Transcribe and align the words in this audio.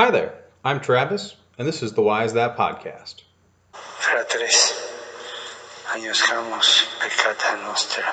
Hi 0.00 0.12
there, 0.12 0.32
I'm 0.64 0.78
Travis, 0.78 1.34
and 1.58 1.66
this 1.66 1.82
is 1.82 1.92
the 1.92 2.02
Why 2.02 2.22
Is 2.22 2.34
That 2.34 2.56
podcast. 2.56 3.22
Fratres, 3.72 4.72
agnoscamos 5.88 6.86
peccata 7.00 7.60
nostra, 7.64 8.04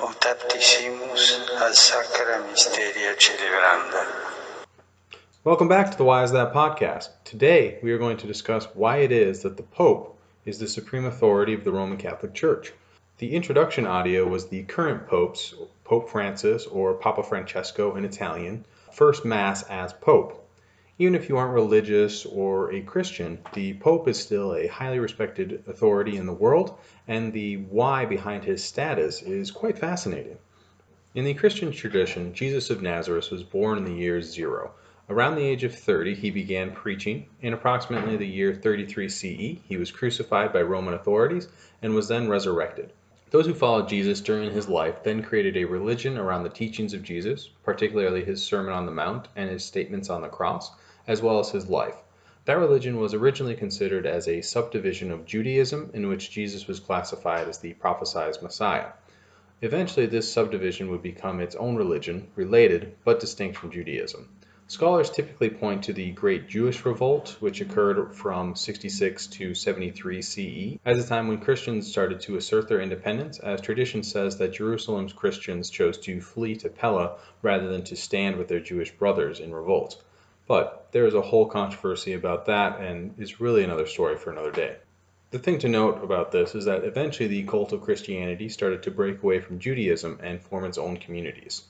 ut 0.00 0.26
ad 0.26 1.74
sacra 1.76 2.44
mysteria 2.50 3.14
celebranda. 3.14 4.04
Welcome 5.44 5.68
back 5.68 5.92
to 5.92 5.96
the 5.96 6.02
Why 6.02 6.24
Is 6.24 6.32
That 6.32 6.52
podcast. 6.52 7.10
Today 7.22 7.78
we 7.84 7.92
are 7.92 7.98
going 7.98 8.16
to 8.16 8.26
discuss 8.26 8.66
why 8.74 8.96
it 8.96 9.12
is 9.12 9.42
that 9.42 9.56
the 9.56 9.62
Pope 9.62 10.18
is 10.44 10.58
the 10.58 10.66
supreme 10.66 11.04
authority 11.04 11.54
of 11.54 11.62
the 11.62 11.70
Roman 11.70 11.98
Catholic 11.98 12.34
Church. 12.34 12.72
The 13.18 13.36
introduction 13.36 13.86
audio 13.86 14.26
was 14.26 14.48
the 14.48 14.64
current 14.64 15.06
Pope's, 15.06 15.54
Pope 15.84 16.10
Francis 16.10 16.66
or 16.66 16.94
Papa 16.94 17.22
Francesco 17.22 17.94
in 17.94 18.04
Italian, 18.04 18.64
first 18.90 19.24
Mass 19.24 19.62
as 19.70 19.92
Pope. 19.92 20.42
Even 20.98 21.14
if 21.14 21.28
you 21.28 21.36
aren't 21.36 21.52
religious 21.52 22.24
or 22.24 22.72
a 22.72 22.80
Christian, 22.80 23.38
the 23.52 23.74
Pope 23.74 24.08
is 24.08 24.18
still 24.18 24.54
a 24.54 24.66
highly 24.66 24.98
respected 24.98 25.62
authority 25.66 26.16
in 26.16 26.24
the 26.24 26.32
world, 26.32 26.78
and 27.06 27.34
the 27.34 27.58
why 27.58 28.06
behind 28.06 28.44
his 28.44 28.64
status 28.64 29.20
is 29.20 29.50
quite 29.50 29.78
fascinating. 29.78 30.38
In 31.14 31.24
the 31.24 31.34
Christian 31.34 31.70
tradition, 31.70 32.32
Jesus 32.32 32.70
of 32.70 32.80
Nazareth 32.80 33.30
was 33.30 33.42
born 33.42 33.76
in 33.76 33.84
the 33.84 33.92
year 33.92 34.22
zero. 34.22 34.72
Around 35.10 35.36
the 35.36 35.44
age 35.44 35.64
of 35.64 35.74
30, 35.74 36.14
he 36.14 36.30
began 36.30 36.72
preaching. 36.72 37.26
In 37.42 37.52
approximately 37.52 38.16
the 38.16 38.26
year 38.26 38.54
33 38.54 39.08
CE, 39.08 39.60
he 39.68 39.76
was 39.76 39.90
crucified 39.90 40.52
by 40.52 40.62
Roman 40.62 40.94
authorities 40.94 41.48
and 41.82 41.94
was 41.94 42.08
then 42.08 42.28
resurrected. 42.28 42.92
Those 43.36 43.44
who 43.44 43.52
followed 43.52 43.90
Jesus 43.90 44.22
during 44.22 44.50
his 44.50 44.66
life 44.66 45.02
then 45.02 45.22
created 45.22 45.58
a 45.58 45.66
religion 45.66 46.16
around 46.16 46.44
the 46.44 46.48
teachings 46.48 46.94
of 46.94 47.02
Jesus, 47.02 47.50
particularly 47.64 48.24
his 48.24 48.42
Sermon 48.42 48.72
on 48.72 48.86
the 48.86 48.92
Mount 48.92 49.28
and 49.36 49.50
his 49.50 49.62
statements 49.62 50.08
on 50.08 50.22
the 50.22 50.28
cross 50.28 50.72
as 51.06 51.20
well 51.20 51.38
as 51.38 51.50
his 51.50 51.68
life. 51.68 51.96
That 52.46 52.56
religion 52.56 52.98
was 52.98 53.12
originally 53.12 53.54
considered 53.54 54.06
as 54.06 54.26
a 54.26 54.40
subdivision 54.40 55.10
of 55.10 55.26
Judaism, 55.26 55.90
in 55.92 56.08
which 56.08 56.30
Jesus 56.30 56.66
was 56.66 56.80
classified 56.80 57.46
as 57.46 57.58
the 57.58 57.74
prophesied 57.74 58.40
Messiah. 58.40 58.92
Eventually, 59.60 60.06
this 60.06 60.32
subdivision 60.32 60.88
would 60.88 61.02
become 61.02 61.38
its 61.38 61.56
own 61.56 61.76
religion, 61.76 62.28
related 62.36 62.96
but 63.04 63.20
distinct 63.20 63.58
from 63.58 63.70
Judaism. 63.70 64.30
Scholars 64.68 65.10
typically 65.10 65.48
point 65.48 65.84
to 65.84 65.92
the 65.92 66.10
Great 66.10 66.48
Jewish 66.48 66.84
Revolt, 66.84 67.36
which 67.38 67.60
occurred 67.60 68.12
from 68.12 68.56
66 68.56 69.28
to 69.28 69.54
73 69.54 70.20
CE, 70.20 70.78
as 70.84 70.98
a 70.98 71.06
time 71.06 71.28
when 71.28 71.38
Christians 71.38 71.86
started 71.86 72.18
to 72.22 72.36
assert 72.36 72.66
their 72.66 72.80
independence, 72.80 73.38
as 73.38 73.60
tradition 73.60 74.02
says 74.02 74.38
that 74.38 74.54
Jerusalem's 74.54 75.12
Christians 75.12 75.70
chose 75.70 75.98
to 75.98 76.20
flee 76.20 76.56
to 76.56 76.68
Pella 76.68 77.16
rather 77.42 77.68
than 77.68 77.84
to 77.84 77.94
stand 77.94 78.38
with 78.38 78.48
their 78.48 78.58
Jewish 78.58 78.90
brothers 78.90 79.38
in 79.38 79.54
revolt. 79.54 80.02
But 80.48 80.88
there 80.90 81.06
is 81.06 81.14
a 81.14 81.22
whole 81.22 81.46
controversy 81.46 82.14
about 82.14 82.46
that, 82.46 82.80
and 82.80 83.14
is 83.20 83.40
really 83.40 83.62
another 83.62 83.86
story 83.86 84.16
for 84.16 84.32
another 84.32 84.50
day. 84.50 84.78
The 85.30 85.38
thing 85.38 85.60
to 85.60 85.68
note 85.68 86.02
about 86.02 86.32
this 86.32 86.56
is 86.56 86.64
that 86.64 86.82
eventually 86.82 87.28
the 87.28 87.44
cult 87.44 87.72
of 87.72 87.82
Christianity 87.82 88.48
started 88.48 88.82
to 88.82 88.90
break 88.90 89.22
away 89.22 89.38
from 89.38 89.60
Judaism 89.60 90.18
and 90.20 90.42
form 90.42 90.64
its 90.64 90.76
own 90.76 90.96
communities. 90.96 91.62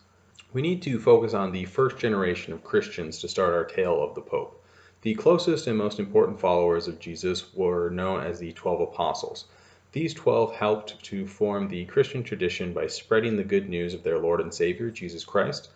We 0.52 0.62
need 0.62 0.80
to 0.82 0.98
focus 0.98 1.34
on 1.34 1.52
the 1.52 1.64
first 1.64 1.98
generation 1.98 2.52
of 2.52 2.64
Christians 2.64 3.18
to 3.18 3.28
start 3.28 3.52
our 3.52 3.64
tale 3.64 4.02
of 4.02 4.14
the 4.14 4.20
Pope. 4.20 4.62
The 5.02 5.14
closest 5.14 5.66
and 5.66 5.76
most 5.76 5.98
important 5.98 6.40
followers 6.40 6.88
of 6.88 7.00
Jesus 7.00 7.52
were 7.52 7.90
known 7.90 8.22
as 8.22 8.38
the 8.38 8.52
Twelve 8.52 8.80
Apostles. 8.80 9.46
These 9.92 10.14
twelve 10.14 10.54
helped 10.54 11.02
to 11.04 11.26
form 11.26 11.68
the 11.68 11.84
Christian 11.86 12.22
tradition 12.22 12.72
by 12.72 12.86
spreading 12.86 13.36
the 13.36 13.44
good 13.44 13.68
news 13.68 13.92
of 13.92 14.02
their 14.02 14.18
Lord 14.18 14.40
and 14.40 14.54
Savior, 14.54 14.90
Jesus 14.90 15.24
Christ, 15.24 15.68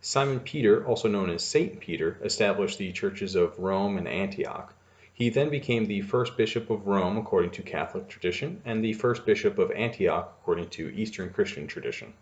Simon 0.00 0.40
Peter, 0.40 0.86
also 0.86 1.08
known 1.08 1.30
as 1.30 1.44
Saint 1.44 1.80
Peter, 1.80 2.18
established 2.22 2.78
the 2.78 2.92
churches 2.92 3.34
of 3.34 3.58
Rome 3.58 3.98
and 3.98 4.08
Antioch. 4.08 4.74
He 5.14 5.30
then 5.30 5.50
became 5.50 5.86
the 5.86 6.00
first 6.00 6.36
bishop 6.36 6.70
of 6.70 6.86
Rome 6.86 7.18
according 7.18 7.50
to 7.52 7.62
Catholic 7.62 8.08
tradition 8.08 8.62
and 8.64 8.82
the 8.82 8.94
first 8.94 9.26
bishop 9.26 9.58
of 9.58 9.70
Antioch 9.72 10.36
according 10.40 10.70
to 10.70 10.94
Eastern 10.94 11.30
Christian 11.30 11.66
tradition. 11.66 12.14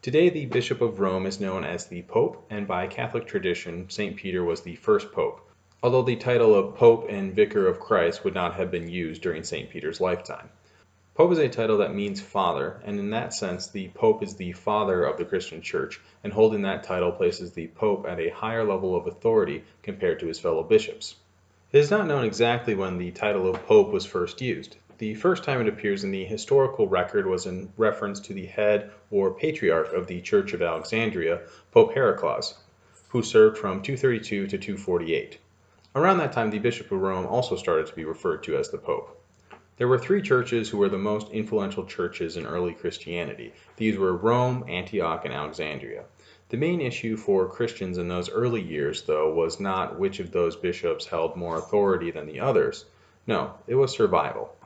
Today, 0.00 0.28
the 0.28 0.46
Bishop 0.46 0.80
of 0.80 1.00
Rome 1.00 1.26
is 1.26 1.40
known 1.40 1.64
as 1.64 1.86
the 1.86 2.02
Pope, 2.02 2.46
and 2.50 2.68
by 2.68 2.86
Catholic 2.86 3.26
tradition, 3.26 3.90
St. 3.90 4.14
Peter 4.14 4.44
was 4.44 4.60
the 4.60 4.76
first 4.76 5.10
Pope, 5.10 5.40
although 5.82 6.04
the 6.04 6.14
title 6.14 6.54
of 6.54 6.76
Pope 6.76 7.06
and 7.08 7.34
Vicar 7.34 7.66
of 7.66 7.80
Christ 7.80 8.22
would 8.22 8.32
not 8.32 8.54
have 8.54 8.70
been 8.70 8.88
used 8.88 9.22
during 9.22 9.42
St. 9.42 9.68
Peter's 9.68 10.00
lifetime. 10.00 10.50
Pope 11.16 11.32
is 11.32 11.38
a 11.38 11.48
title 11.48 11.78
that 11.78 11.96
means 11.96 12.20
father, 12.20 12.80
and 12.84 13.00
in 13.00 13.10
that 13.10 13.34
sense, 13.34 13.66
the 13.66 13.88
Pope 13.88 14.22
is 14.22 14.36
the 14.36 14.52
father 14.52 15.02
of 15.02 15.18
the 15.18 15.24
Christian 15.24 15.62
Church, 15.62 16.00
and 16.22 16.32
holding 16.32 16.62
that 16.62 16.84
title 16.84 17.10
places 17.10 17.50
the 17.50 17.66
Pope 17.66 18.06
at 18.06 18.20
a 18.20 18.28
higher 18.28 18.62
level 18.64 18.94
of 18.94 19.08
authority 19.08 19.64
compared 19.82 20.20
to 20.20 20.28
his 20.28 20.38
fellow 20.38 20.62
bishops. 20.62 21.16
It 21.72 21.78
is 21.78 21.90
not 21.90 22.06
known 22.06 22.24
exactly 22.24 22.76
when 22.76 22.98
the 22.98 23.10
title 23.10 23.48
of 23.48 23.66
Pope 23.66 23.90
was 23.90 24.06
first 24.06 24.40
used. 24.40 24.76
The 24.98 25.14
first 25.14 25.44
time 25.44 25.60
it 25.60 25.68
appears 25.68 26.02
in 26.02 26.10
the 26.10 26.24
historical 26.24 26.88
record 26.88 27.24
was 27.24 27.46
in 27.46 27.72
reference 27.76 28.18
to 28.18 28.34
the 28.34 28.46
head 28.46 28.90
or 29.12 29.32
patriarch 29.32 29.92
of 29.92 30.08
the 30.08 30.20
Church 30.20 30.52
of 30.54 30.60
Alexandria, 30.60 31.42
Pope 31.70 31.94
Heraclius, 31.94 32.54
who 33.10 33.22
served 33.22 33.58
from 33.58 33.80
232 33.80 34.48
to 34.48 34.58
248. 34.58 35.38
Around 35.94 36.18
that 36.18 36.32
time, 36.32 36.50
the 36.50 36.58
Bishop 36.58 36.90
of 36.90 37.00
Rome 37.00 37.26
also 37.26 37.54
started 37.54 37.86
to 37.86 37.94
be 37.94 38.04
referred 38.04 38.42
to 38.42 38.56
as 38.56 38.70
the 38.70 38.78
Pope. 38.78 39.16
There 39.76 39.86
were 39.86 40.00
three 40.00 40.20
churches 40.20 40.68
who 40.68 40.78
were 40.78 40.88
the 40.88 40.98
most 40.98 41.30
influential 41.30 41.84
churches 41.84 42.36
in 42.36 42.44
early 42.44 42.72
Christianity. 42.72 43.52
These 43.76 43.96
were 43.96 44.16
Rome, 44.16 44.64
Antioch, 44.66 45.24
and 45.24 45.32
Alexandria. 45.32 46.06
The 46.48 46.56
main 46.56 46.80
issue 46.80 47.16
for 47.16 47.46
Christians 47.46 47.98
in 47.98 48.08
those 48.08 48.30
early 48.30 48.62
years, 48.62 49.02
though, 49.02 49.32
was 49.32 49.60
not 49.60 49.96
which 49.96 50.18
of 50.18 50.32
those 50.32 50.56
bishops 50.56 51.06
held 51.06 51.36
more 51.36 51.56
authority 51.56 52.10
than 52.10 52.26
the 52.26 52.40
others. 52.40 52.84
No, 53.28 53.54
it 53.68 53.76
was 53.76 53.92
survival. 53.92 54.56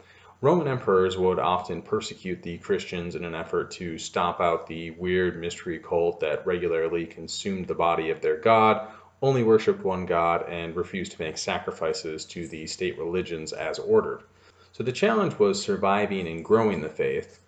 Roman 0.43 0.67
emperors 0.67 1.17
would 1.17 1.39
often 1.39 1.83
persecute 1.83 2.43
the 2.43 2.59
Christians 2.59 3.15
in 3.15 3.25
an 3.25 3.33
effort 3.33 3.71
to 3.71 3.97
stomp 3.97 4.41
out 4.41 4.67
the 4.67 4.91
weird 4.91 5.41
mystery 5.41 5.79
cult 5.79 6.19
that 6.19 6.45
regularly 6.45 7.07
consumed 7.07 7.69
the 7.69 7.77
body 7.77 8.11
of 8.11 8.21
their 8.21 8.39
god, 8.39 8.89
only 9.23 9.45
worshipped 9.45 9.85
one 9.85 10.05
god, 10.05 10.45
and 10.49 10.75
refused 10.75 11.13
to 11.13 11.23
make 11.23 11.39
sacrifices 11.39 12.25
to 12.25 12.49
the 12.49 12.67
state 12.67 12.99
religions 12.99 13.53
as 13.53 13.79
ordered. 13.79 14.25
So 14.73 14.83
the 14.83 14.91
challenge 14.91 15.39
was 15.39 15.63
surviving 15.63 16.27
and 16.27 16.45
growing 16.45 16.81
the 16.81 16.89
faith. 16.89 17.39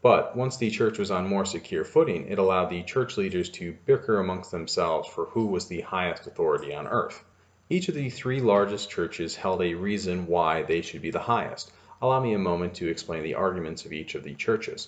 But 0.00 0.34
once 0.34 0.56
the 0.56 0.70
church 0.70 0.98
was 0.98 1.10
on 1.10 1.26
more 1.26 1.44
secure 1.44 1.84
footing, 1.84 2.26
it 2.28 2.38
allowed 2.38 2.70
the 2.70 2.82
church 2.82 3.18
leaders 3.18 3.50
to 3.50 3.76
bicker 3.84 4.20
amongst 4.20 4.52
themselves 4.52 5.06
for 5.06 5.26
who 5.26 5.48
was 5.48 5.68
the 5.68 5.82
highest 5.82 6.26
authority 6.26 6.74
on 6.74 6.86
earth. 6.86 7.22
Each 7.68 7.90
of 7.90 7.94
the 7.94 8.08
three 8.08 8.40
largest 8.40 8.88
churches 8.88 9.36
held 9.36 9.60
a 9.60 9.74
reason 9.74 10.26
why 10.26 10.62
they 10.62 10.80
should 10.80 11.02
be 11.02 11.10
the 11.10 11.18
highest. 11.18 11.72
Allow 12.00 12.20
me 12.20 12.32
a 12.32 12.38
moment 12.38 12.74
to 12.74 12.88
explain 12.88 13.24
the 13.24 13.34
arguments 13.34 13.84
of 13.84 13.92
each 13.92 14.14
of 14.14 14.22
the 14.22 14.34
churches. 14.34 14.86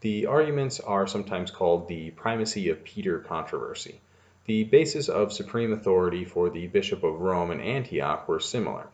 The 0.00 0.26
arguments 0.26 0.78
are 0.78 1.08
sometimes 1.08 1.50
called 1.50 1.88
the 1.88 2.10
primacy 2.10 2.68
of 2.68 2.84
Peter 2.84 3.18
controversy. 3.18 4.00
The 4.44 4.64
basis 4.64 5.08
of 5.08 5.32
supreme 5.32 5.72
authority 5.72 6.24
for 6.24 6.50
the 6.50 6.68
Bishop 6.68 7.02
of 7.02 7.20
Rome 7.20 7.50
and 7.50 7.60
Antioch 7.60 8.28
were 8.28 8.38
similar. 8.38 8.88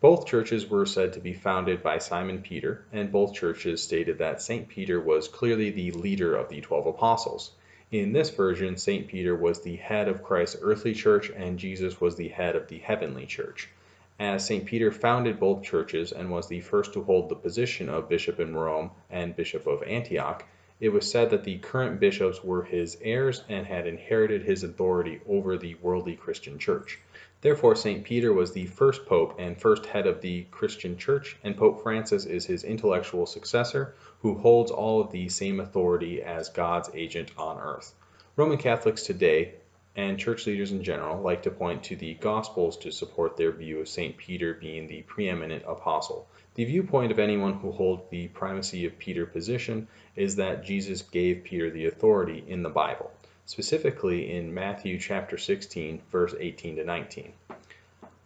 Both 0.00 0.26
churches 0.26 0.68
were 0.68 0.84
said 0.84 1.14
to 1.14 1.20
be 1.20 1.32
founded 1.32 1.82
by 1.82 1.98
Simon 1.98 2.42
Peter, 2.42 2.84
and 2.92 3.10
both 3.10 3.32
churches 3.32 3.82
stated 3.82 4.18
that 4.18 4.42
St. 4.42 4.68
Peter 4.68 5.00
was 5.00 5.26
clearly 5.26 5.70
the 5.70 5.92
leader 5.92 6.36
of 6.36 6.50
the 6.50 6.60
twelve 6.60 6.86
apostles. 6.86 7.52
In 7.90 8.12
this 8.12 8.28
version, 8.28 8.76
St. 8.76 9.08
Peter 9.08 9.34
was 9.34 9.62
the 9.62 9.76
head 9.76 10.08
of 10.08 10.22
Christ's 10.22 10.58
earthly 10.60 10.92
church, 10.92 11.30
and 11.30 11.58
Jesus 11.58 11.98
was 11.98 12.16
the 12.16 12.28
head 12.28 12.56
of 12.56 12.68
the 12.68 12.78
heavenly 12.78 13.24
church. 13.24 13.70
As 14.18 14.46
St. 14.46 14.64
Peter 14.64 14.90
founded 14.90 15.38
both 15.38 15.62
churches 15.62 16.10
and 16.10 16.30
was 16.30 16.48
the 16.48 16.60
first 16.60 16.94
to 16.94 17.02
hold 17.02 17.28
the 17.28 17.34
position 17.34 17.90
of 17.90 18.08
bishop 18.08 18.40
in 18.40 18.54
Rome 18.54 18.90
and 19.10 19.36
bishop 19.36 19.66
of 19.66 19.82
Antioch, 19.82 20.46
it 20.80 20.88
was 20.88 21.10
said 21.10 21.28
that 21.28 21.44
the 21.44 21.58
current 21.58 22.00
bishops 22.00 22.42
were 22.42 22.62
his 22.62 22.96
heirs 23.02 23.44
and 23.48 23.66
had 23.66 23.86
inherited 23.86 24.42
his 24.42 24.62
authority 24.64 25.20
over 25.28 25.58
the 25.58 25.74
worldly 25.76 26.16
Christian 26.16 26.58
church. 26.58 26.98
Therefore, 27.42 27.76
St. 27.76 28.04
Peter 28.04 28.32
was 28.32 28.52
the 28.52 28.64
first 28.64 29.04
pope 29.04 29.34
and 29.38 29.60
first 29.60 29.84
head 29.84 30.06
of 30.06 30.22
the 30.22 30.44
Christian 30.50 30.96
church, 30.96 31.36
and 31.44 31.54
Pope 31.54 31.82
Francis 31.82 32.24
is 32.24 32.46
his 32.46 32.64
intellectual 32.64 33.26
successor, 33.26 33.94
who 34.20 34.34
holds 34.38 34.70
all 34.70 34.98
of 34.98 35.12
the 35.12 35.28
same 35.28 35.60
authority 35.60 36.22
as 36.22 36.48
God's 36.48 36.88
agent 36.94 37.32
on 37.36 37.58
earth. 37.58 37.94
Roman 38.34 38.56
Catholics 38.56 39.02
today, 39.02 39.52
and 39.96 40.18
church 40.18 40.46
leaders 40.46 40.70
in 40.70 40.84
general, 40.84 41.20
like 41.20 41.42
to 41.42 41.50
point 41.50 41.82
to 41.82 41.96
the 41.96 42.14
Gospels 42.14 42.76
to 42.78 42.92
support 42.92 43.36
their 43.36 43.50
view 43.50 43.80
of 43.80 43.88
St. 43.88 44.16
Peter 44.16 44.54
being 44.54 44.86
the 44.86 45.02
preeminent 45.02 45.64
apostle. 45.66 46.28
The 46.54 46.64
viewpoint 46.64 47.10
of 47.10 47.18
anyone 47.18 47.54
who 47.54 47.72
holds 47.72 48.02
the 48.10 48.28
primacy 48.28 48.86
of 48.86 48.98
Peter 48.98 49.26
position 49.26 49.88
is 50.14 50.36
that 50.36 50.64
Jesus 50.64 51.02
gave 51.02 51.42
Peter 51.42 51.70
the 51.70 51.86
authority 51.86 52.44
in 52.46 52.62
the 52.62 52.70
Bible 52.70 53.10
specifically 53.46 54.32
in 54.32 54.52
Matthew 54.52 54.98
chapter 54.98 55.38
16, 55.38 56.02
verse 56.10 56.34
18 56.38 56.76
to 56.76 56.84
19. 56.84 57.32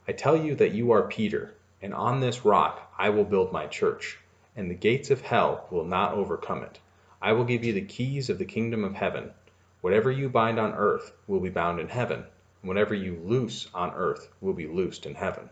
I 0.08 0.12
tell 0.12 0.34
you 0.34 0.55
that 0.55 0.73
you 0.73 0.93
are 0.93 1.02
Peter, 1.02 1.52
and 1.82 1.93
on 1.93 2.20
this 2.20 2.46
rock 2.46 2.90
I 2.99 3.11
will 3.11 3.25
build 3.25 3.52
my 3.52 3.66
church, 3.66 4.19
and 4.56 4.70
the 4.70 4.75
gates 4.75 5.11
of 5.11 5.20
hell 5.20 5.66
will 5.70 5.84
not 5.84 6.14
overcome 6.14 6.62
it. 6.62 6.81
I 7.20 7.32
will 7.32 7.44
give 7.44 7.64
you 7.64 7.75
the 7.75 7.82
keys 7.82 8.31
of 8.31 8.38
the 8.38 8.46
kingdom 8.46 8.82
of 8.82 8.94
heaven. 8.94 9.32
Whatever 9.81 10.11
you 10.11 10.29
bind 10.29 10.59
on 10.59 10.75
earth 10.75 11.12
will 11.27 11.41
be 11.41 11.49
bound 11.49 11.81
in 11.81 11.88
heaven. 11.88 12.25
and 12.61 12.69
whatever 12.69 12.94
you 12.94 13.19
loose 13.25 13.67
on 13.73 13.91
earth 13.94 14.29
will 14.41 14.53
be 14.53 14.67
loosed 14.67 15.06
in 15.06 15.15
heaven. 15.15 15.49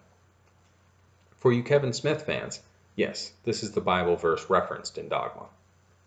For 1.39 1.53
you 1.53 1.63
Kevin 1.63 1.93
Smith 1.93 2.27
fans, 2.27 2.61
yes, 2.95 3.33
this 3.45 3.63
is 3.63 3.73
the 3.73 3.81
Bible 3.81 4.17
verse 4.17 4.51
referenced 4.51 4.99
in 4.99 5.09
Dogma. 5.09 5.47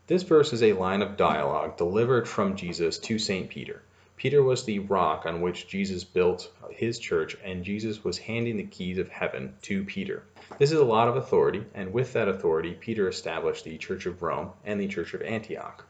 This 0.07 0.23
verse 0.23 0.53
is 0.53 0.61
a 0.61 0.73
line 0.73 1.01
of 1.01 1.17
dialogue 1.17 1.77
delivered 1.77 2.27
from 2.27 2.55
Jesus 2.55 2.99
to 2.99 3.17
St. 3.17 3.49
Peter. 3.49 3.81
Peter 4.17 4.43
was 4.43 4.65
the 4.65 4.77
rock 4.77 5.25
on 5.25 5.41
which 5.41 5.67
Jesus 5.67 6.03
built 6.03 6.51
his 6.69 6.99
church, 6.99 7.35
and 7.43 7.65
Jesus 7.65 8.03
was 8.03 8.19
handing 8.19 8.57
the 8.57 8.63
keys 8.63 8.99
of 8.99 9.09
heaven 9.09 9.55
to 9.63 9.83
Peter. 9.83 10.23
This 10.59 10.71
is 10.71 10.79
a 10.79 10.85
lot 10.85 11.07
of 11.07 11.15
authority, 11.15 11.65
and 11.73 11.91
with 11.91 12.13
that 12.13 12.27
authority, 12.27 12.73
Peter 12.79 13.07
established 13.07 13.63
the 13.63 13.79
Church 13.79 14.05
of 14.05 14.21
Rome 14.21 14.51
and 14.63 14.79
the 14.79 14.87
Church 14.87 15.15
of 15.15 15.23
Antioch. 15.23 15.87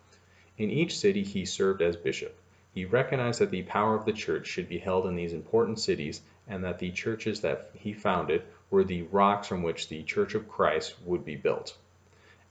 In 0.62 0.70
each 0.70 1.00
city, 1.00 1.24
he 1.24 1.44
served 1.46 1.82
as 1.82 1.96
bishop. 1.96 2.38
He 2.72 2.86
recognized 2.86 3.42
that 3.42 3.50
the 3.50 3.64
power 3.64 3.96
of 3.96 4.06
the 4.06 4.14
church 4.14 4.46
should 4.46 4.70
be 4.70 4.78
held 4.78 5.08
in 5.08 5.16
these 5.16 5.34
important 5.34 5.80
cities, 5.80 6.22
and 6.48 6.64
that 6.64 6.78
the 6.78 6.92
churches 6.92 7.42
that 7.42 7.72
he 7.74 7.94
founded 7.94 8.44
were 8.70 8.84
the 8.84 9.02
rocks 9.02 9.48
from 9.48 9.64
which 9.64 9.90
the 9.90 10.04
Church 10.04 10.36
of 10.36 10.48
Christ 10.48 11.02
would 11.04 11.26
be 11.26 11.36
built. 11.36 11.76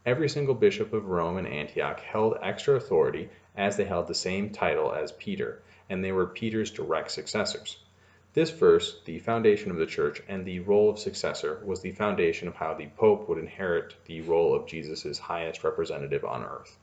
Every 0.05 0.29
single 0.29 0.57
bishop 0.57 0.93
of 0.93 1.07
Rome 1.07 1.37
and 1.37 1.47
Antioch 1.47 2.01
held 2.01 2.37
extra 2.43 2.75
authority 2.75 3.29
as 3.57 3.77
they 3.77 3.85
held 3.85 4.09
the 4.09 4.15
same 4.17 4.51
title 4.51 4.93
as 4.93 5.13
Peter, 5.13 5.63
and 5.89 6.03
they 6.03 6.11
were 6.11 6.27
Peter's 6.27 6.73
direct 6.73 7.13
successors. 7.13 7.79
This 8.33 8.51
verse, 8.51 9.01
the 9.05 9.21
foundation 9.21 9.71
of 9.71 9.77
the 9.77 9.87
church 9.87 10.21
and 10.27 10.45
the 10.45 10.59
role 10.59 10.91
of 10.91 10.99
successor, 10.99 11.61
was 11.65 11.81
the 11.81 11.93
foundation 11.93 12.49
of 12.49 12.57
how 12.57 12.75
the 12.75 12.89
Pope 12.97 13.29
would 13.29 13.39
inherit 13.39 13.95
the 14.07 14.23
role 14.23 14.53
of 14.53 14.67
Jesus' 14.67 15.17
highest 15.17 15.63
representative 15.63 16.25
on 16.25 16.43
earth. 16.43 16.77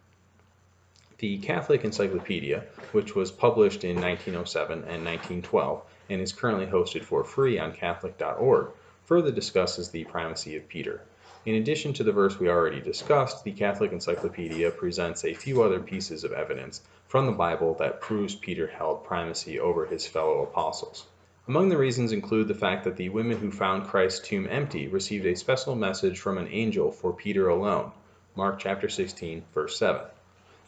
The 1.20 1.40
Catholic 1.40 1.84
Encyclopedia, 1.84 2.66
which 2.92 3.16
was 3.16 3.32
published 3.32 3.84
in 3.84 3.96
1907 3.96 4.84
and 4.84 5.04
1912 5.04 5.82
and 6.12 6.22
is 6.22 6.32
currently 6.32 6.68
hosted 6.68 7.04
for 7.04 7.24
free 7.24 7.58
on 7.58 7.74
Catholic.org, 7.74 8.68
further 9.04 9.32
discusses 9.32 9.90
the 9.90 10.04
primacy 10.04 10.56
of 10.56 10.68
Peter. 10.68 11.02
In 11.44 11.56
addition 11.56 11.94
to 11.94 12.04
the 12.04 12.12
verse 12.12 12.40
we 12.40 12.50
already 12.50 12.82
discussed, 12.82 13.44
the 13.44 13.52
Catholic 13.52 13.92
Encyclopedia 13.94 14.70
presents 14.70 15.26
a 15.26 15.34
few 15.34 15.64
other 15.64 15.80
pieces 15.80 16.24
of 16.24 16.34
evidence 16.34 16.82
from 17.08 17.26
the 17.26 17.32
Bible 17.32 17.74
that 17.80 18.00
proves 18.00 18.36
Peter 18.36 18.68
held 18.68 19.04
primacy 19.04 19.60
over 19.60 19.88
his 19.88 20.06
fellow 20.06 20.44
apostles. 20.44 21.08
Among 21.48 21.70
the 21.70 21.80
reasons 21.80 22.12
include 22.12 22.48
the 22.48 22.54
fact 22.54 22.84
that 22.84 22.96
the 22.96 23.10
women 23.10 23.40
who 23.40 23.50
found 23.50 23.88
Christ's 23.88 24.28
tomb 24.28 24.48
empty 24.52 24.88
received 24.88 25.26
a 25.26 25.36
special 25.36 25.74
message 25.74 26.20
from 26.20 26.38
an 26.38 26.50
angel 26.50 26.92
for 26.92 27.12
Peter 27.12 27.50
alone. 27.50 27.92
Mark 28.36 28.60
chapter 28.60 28.88
16, 28.88 29.46
verse 29.52 29.80
7. 29.80 30.02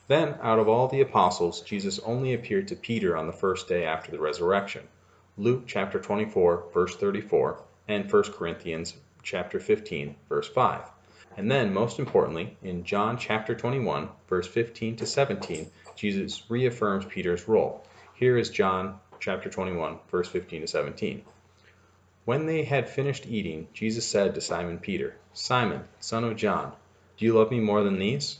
Then, 0.10 0.40
out 0.42 0.58
of 0.58 0.68
all 0.68 0.88
the 0.88 1.02
apostles, 1.02 1.62
Jesus 1.62 2.00
only 2.00 2.34
appeared 2.34 2.70
to 2.70 2.76
Peter 2.76 3.16
on 3.16 3.28
the 3.28 3.32
first 3.32 3.68
day 3.68 3.86
after 3.86 4.10
the 4.10 4.20
resurrection. 4.20 4.88
Luke 5.38 5.66
chapter 5.68 6.00
24, 6.00 6.64
verse 6.74 6.96
34, 6.96 7.62
and 7.88 8.12
1 8.12 8.24
Corinthians 8.34 8.96
chapter 9.22 9.60
15, 9.60 10.16
verse 10.28 10.50
5. 10.50 10.82
And 11.38 11.52
then, 11.52 11.72
most 11.72 12.00
importantly, 12.00 12.58
in 12.64 12.86
John 12.86 13.20
chapter 13.20 13.54
21, 13.54 14.10
verse 14.28 14.48
15 14.48 14.96
to 14.96 15.06
17, 15.06 15.70
Jesus 15.96 16.42
reaffirms 16.50 17.06
Peter's 17.06 17.48
role. 17.48 17.86
Here 18.16 18.36
is 18.36 18.50
John 18.50 19.00
chapter 19.20 19.48
21, 19.48 20.00
verse 20.10 20.28
15 20.28 20.62
to 20.62 20.68
17. 20.68 21.22
When 22.26 22.48
they 22.48 22.64
had 22.64 22.90
finished 22.90 23.28
eating, 23.28 23.68
Jesus 23.76 24.08
said 24.08 24.34
to 24.34 24.42
Simon 24.42 24.80
Peter, 24.80 25.18
Simon, 25.34 25.84
son 26.00 26.24
of 26.24 26.36
John, 26.36 26.72
do 27.18 27.26
you 27.26 27.34
love 27.34 27.52
me 27.52 27.60
more 27.60 27.84
than 27.84 28.00
these? 28.00 28.40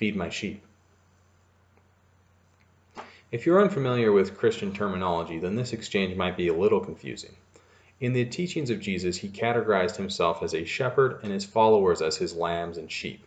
Feed 0.00 0.16
my 0.16 0.30
sheep. 0.30 0.62
If 3.30 3.44
you're 3.44 3.60
unfamiliar 3.60 4.12
with 4.12 4.38
Christian 4.38 4.72
terminology, 4.72 5.38
then 5.38 5.56
this 5.56 5.74
exchange 5.74 6.16
might 6.16 6.38
be 6.38 6.48
a 6.48 6.54
little 6.54 6.80
confusing. 6.80 7.34
In 8.00 8.14
the 8.14 8.24
teachings 8.24 8.70
of 8.70 8.80
Jesus, 8.80 9.18
he 9.18 9.28
categorized 9.28 9.96
himself 9.96 10.42
as 10.42 10.54
a 10.54 10.64
shepherd 10.64 11.20
and 11.22 11.30
his 11.30 11.44
followers 11.44 12.00
as 12.00 12.16
his 12.16 12.34
lambs 12.34 12.78
and 12.78 12.90
sheep. 12.90 13.26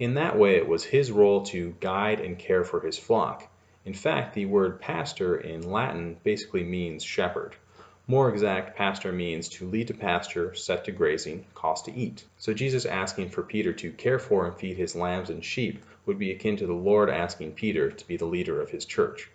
In 0.00 0.14
that 0.14 0.36
way, 0.36 0.56
it 0.56 0.66
was 0.66 0.82
his 0.82 1.12
role 1.12 1.44
to 1.44 1.76
guide 1.78 2.18
and 2.18 2.36
care 2.36 2.64
for 2.64 2.80
his 2.80 2.98
flock. 2.98 3.48
In 3.84 3.94
fact, 3.94 4.34
the 4.34 4.46
word 4.46 4.80
pastor 4.80 5.36
in 5.36 5.70
Latin 5.70 6.16
basically 6.24 6.64
means 6.64 7.04
shepherd. 7.04 7.54
More 8.10 8.28
exact, 8.28 8.76
pastor 8.76 9.12
means 9.12 9.48
to 9.50 9.68
lead 9.68 9.86
to 9.86 9.94
pasture, 9.94 10.52
set 10.56 10.84
to 10.86 10.90
grazing, 10.90 11.46
cause 11.54 11.80
to 11.82 11.94
eat. 11.94 12.24
So 12.38 12.52
Jesus 12.52 12.84
asking 12.84 13.28
for 13.28 13.44
Peter 13.44 13.72
to 13.74 13.92
care 13.92 14.18
for 14.18 14.44
and 14.44 14.56
feed 14.56 14.76
his 14.76 14.96
lambs 14.96 15.30
and 15.30 15.44
sheep 15.44 15.84
would 16.06 16.18
be 16.18 16.32
akin 16.32 16.56
to 16.56 16.66
the 16.66 16.72
Lord 16.72 17.08
asking 17.08 17.52
Peter 17.52 17.88
to 17.88 18.08
be 18.08 18.16
the 18.16 18.24
leader 18.24 18.60
of 18.60 18.70
his 18.70 18.84
church. 18.84 19.30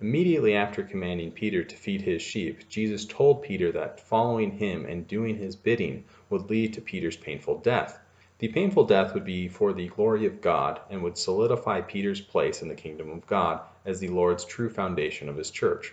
Immediately 0.00 0.54
after 0.54 0.82
commanding 0.82 1.30
Peter 1.30 1.62
to 1.62 1.76
feed 1.76 2.00
his 2.00 2.22
sheep, 2.22 2.66
Jesus 2.70 3.04
told 3.04 3.42
Peter 3.42 3.70
that 3.72 4.00
following 4.00 4.52
him 4.52 4.86
and 4.86 5.06
doing 5.06 5.36
his 5.36 5.54
bidding 5.54 6.04
would 6.30 6.48
lead 6.48 6.72
to 6.72 6.80
Peter's 6.80 7.18
painful 7.18 7.58
death. 7.58 8.00
The 8.38 8.48
painful 8.48 8.84
death 8.84 9.12
would 9.12 9.26
be 9.26 9.46
for 9.46 9.74
the 9.74 9.88
glory 9.88 10.24
of 10.24 10.40
God 10.40 10.80
and 10.88 11.02
would 11.02 11.18
solidify 11.18 11.82
Peter's 11.82 12.22
place 12.22 12.62
in 12.62 12.68
the 12.68 12.74
kingdom 12.74 13.10
of 13.10 13.26
God 13.26 13.60
as 13.84 14.00
the 14.00 14.08
Lord's 14.08 14.46
true 14.46 14.70
foundation 14.70 15.28
of 15.28 15.36
his 15.36 15.50
church. 15.50 15.92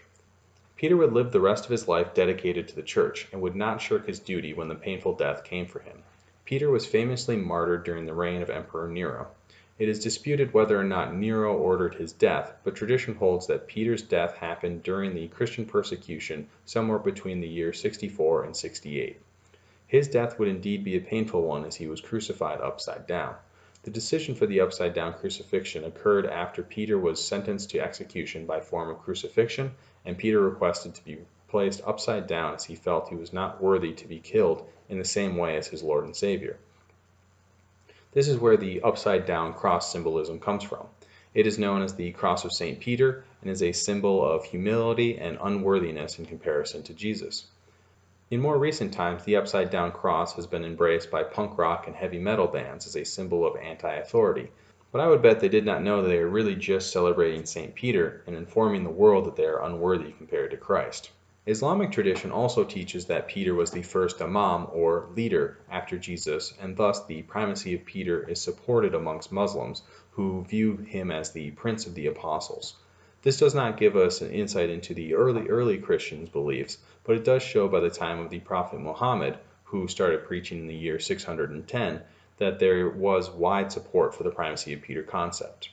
Peter 0.75 0.97
would 0.97 1.13
live 1.13 1.31
the 1.31 1.39
rest 1.39 1.65
of 1.65 1.71
his 1.71 1.87
life 1.87 2.13
dedicated 2.13 2.67
to 2.67 2.75
the 2.75 2.81
church 2.81 3.27
and 3.31 3.41
would 3.41 3.55
not 3.55 3.79
shirk 3.79 4.07
his 4.07 4.19
duty 4.19 4.53
when 4.53 4.67
the 4.67 4.75
painful 4.75 5.13
death 5.13 5.43
came 5.43 5.65
for 5.65 5.79
him. 5.79 6.03
Peter 6.45 6.69
was 6.69 6.85
famously 6.85 7.37
martyred 7.37 7.83
during 7.83 8.05
the 8.05 8.13
reign 8.13 8.41
of 8.41 8.49
Emperor 8.49 8.87
Nero. 8.87 9.27
It 9.79 9.87
is 9.87 10.03
disputed 10.03 10.53
whether 10.53 10.79
or 10.79 10.83
not 10.83 11.15
Nero 11.15 11.55
ordered 11.55 11.95
his 11.95 12.11
death, 12.11 12.53
but 12.63 12.75
tradition 12.75 13.15
holds 13.15 13.47
that 13.47 13.67
Peter's 13.67 14.01
death 14.01 14.35
happened 14.35 14.83
during 14.83 15.13
the 15.13 15.27
Christian 15.29 15.65
persecution 15.65 16.47
somewhere 16.65 16.99
between 16.99 17.39
the 17.39 17.47
year 17.47 17.71
64 17.71 18.43
and 18.43 18.55
68. 18.55 19.21
His 19.87 20.07
death 20.07 20.39
would 20.39 20.47
indeed 20.47 20.83
be 20.83 20.95
a 20.97 21.01
painful 21.01 21.43
one 21.43 21.65
as 21.65 21.75
he 21.75 21.87
was 21.87 22.01
crucified 22.01 22.61
upside 22.61 23.05
down. 23.05 23.35
The 23.83 23.91
decision 23.91 24.33
for 24.33 24.45
the 24.45 24.61
upside 24.61 24.93
down 24.93 25.13
crucifixion 25.13 25.83
occurred 25.83 26.25
after 26.25 26.63
Peter 26.63 26.97
was 26.97 27.23
sentenced 27.23 27.69
to 27.71 27.79
execution 27.79 28.45
by 28.45 28.61
form 28.61 28.89
of 28.89 29.01
crucifixion, 29.01 29.71
and 30.05 30.17
Peter 30.17 30.39
requested 30.39 30.95
to 30.95 31.03
be 31.03 31.17
placed 31.49 31.81
upside 31.85 32.25
down 32.25 32.55
as 32.55 32.63
he 32.63 32.75
felt 32.75 33.09
he 33.09 33.15
was 33.15 33.33
not 33.33 33.61
worthy 33.61 33.91
to 33.93 34.07
be 34.07 34.19
killed 34.19 34.65
in 34.87 34.99
the 34.99 35.05
same 35.05 35.35
way 35.35 35.57
as 35.57 35.67
his 35.67 35.83
Lord 35.83 36.05
and 36.05 36.15
Savior. 36.15 36.57
This 38.13 38.29
is 38.29 38.37
where 38.37 38.55
the 38.55 38.81
upside 38.83 39.25
down 39.25 39.53
cross 39.53 39.91
symbolism 39.91 40.39
comes 40.39 40.63
from. 40.63 40.87
It 41.33 41.45
is 41.45 41.59
known 41.59 41.81
as 41.81 41.95
the 41.95 42.13
cross 42.13 42.45
of 42.45 42.53
St. 42.53 42.79
Peter 42.79 43.25
and 43.41 43.51
is 43.51 43.61
a 43.61 43.73
symbol 43.73 44.23
of 44.23 44.45
humility 44.45 45.17
and 45.17 45.37
unworthiness 45.41 46.19
in 46.19 46.25
comparison 46.25 46.83
to 46.83 46.93
Jesus. 46.93 47.45
In 48.33 48.39
more 48.39 48.57
recent 48.57 48.91
times, 48.91 49.23
the 49.23 49.35
upside 49.35 49.69
down 49.69 49.91
cross 49.91 50.33
has 50.37 50.47
been 50.47 50.65
embraced 50.65 51.11
by 51.11 51.21
punk 51.21 51.55
rock 51.55 51.85
and 51.85 51.95
heavy 51.95 52.17
metal 52.17 52.47
bands 52.47 52.87
as 52.87 52.95
a 52.95 53.03
symbol 53.05 53.45
of 53.45 53.55
anti 53.57 53.93
authority. 53.93 54.49
But 54.91 55.01
I 55.01 55.07
would 55.07 55.21
bet 55.21 55.39
they 55.39 55.49
did 55.49 55.67
not 55.67 55.83
know 55.83 56.01
that 56.01 56.07
they 56.07 56.17
are 56.17 56.27
really 56.27 56.55
just 56.55 56.91
celebrating 56.91 57.45
St. 57.45 57.75
Peter 57.75 58.23
and 58.25 58.35
informing 58.35 58.83
the 58.83 58.89
world 58.89 59.25
that 59.25 59.35
they 59.35 59.45
are 59.45 59.63
unworthy 59.63 60.13
compared 60.13 60.49
to 60.49 60.57
Christ. 60.57 61.11
Islamic 61.45 61.91
tradition 61.91 62.31
also 62.31 62.63
teaches 62.63 63.05
that 63.05 63.27
Peter 63.27 63.53
was 63.53 63.69
the 63.69 63.83
first 63.83 64.19
imam 64.19 64.65
or 64.71 65.09
leader 65.15 65.59
after 65.69 65.99
Jesus, 65.99 66.55
and 66.59 66.75
thus 66.75 67.05
the 67.05 67.21
primacy 67.21 67.75
of 67.75 67.85
Peter 67.85 68.27
is 68.27 68.41
supported 68.41 68.95
amongst 68.95 69.31
Muslims 69.31 69.83
who 70.09 70.43
view 70.45 70.77
him 70.77 71.11
as 71.11 71.33
the 71.33 71.51
prince 71.51 71.85
of 71.85 71.93
the 71.93 72.07
apostles. 72.07 72.77
This 73.23 73.39
does 73.39 73.55
not 73.55 73.77
give 73.77 73.95
us 73.95 74.19
an 74.19 74.31
insight 74.31 74.69
into 74.69 74.93
the 74.93 75.15
early, 75.15 75.47
early 75.47 75.77
Christians' 75.77 76.27
beliefs, 76.27 76.77
but 77.05 77.15
it 77.15 77.23
does 77.23 77.41
show 77.41 77.69
by 77.69 77.79
the 77.79 77.89
time 77.89 78.19
of 78.19 78.29
the 78.29 78.41
Prophet 78.41 78.81
Muhammad, 78.81 79.37
who 79.63 79.87
started 79.87 80.25
preaching 80.25 80.59
in 80.59 80.67
the 80.67 80.75
year 80.75 80.99
610, 80.99 82.01
that 82.37 82.59
there 82.59 82.89
was 82.89 83.31
wide 83.31 83.71
support 83.71 84.13
for 84.13 84.23
the 84.23 84.29
primacy 84.29 84.73
of 84.73 84.81
Peter 84.81 85.03
concept. 85.03 85.69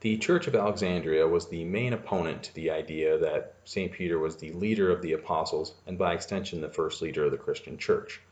The 0.00 0.16
Church 0.16 0.46
of 0.46 0.54
Alexandria 0.54 1.28
was 1.28 1.48
the 1.48 1.64
main 1.64 1.92
opponent 1.92 2.44
to 2.44 2.54
the 2.54 2.70
idea 2.70 3.18
that 3.18 3.56
St. 3.66 3.92
Peter 3.92 4.18
was 4.18 4.36
the 4.36 4.52
leader 4.52 4.90
of 4.90 5.02
the 5.02 5.12
apostles 5.12 5.74
and 5.86 5.98
by 5.98 6.14
extension 6.14 6.62
the 6.62 6.70
first 6.70 7.02
leader 7.02 7.26
of 7.26 7.32
the 7.32 7.36
Christian 7.36 7.76
church. 7.76 8.22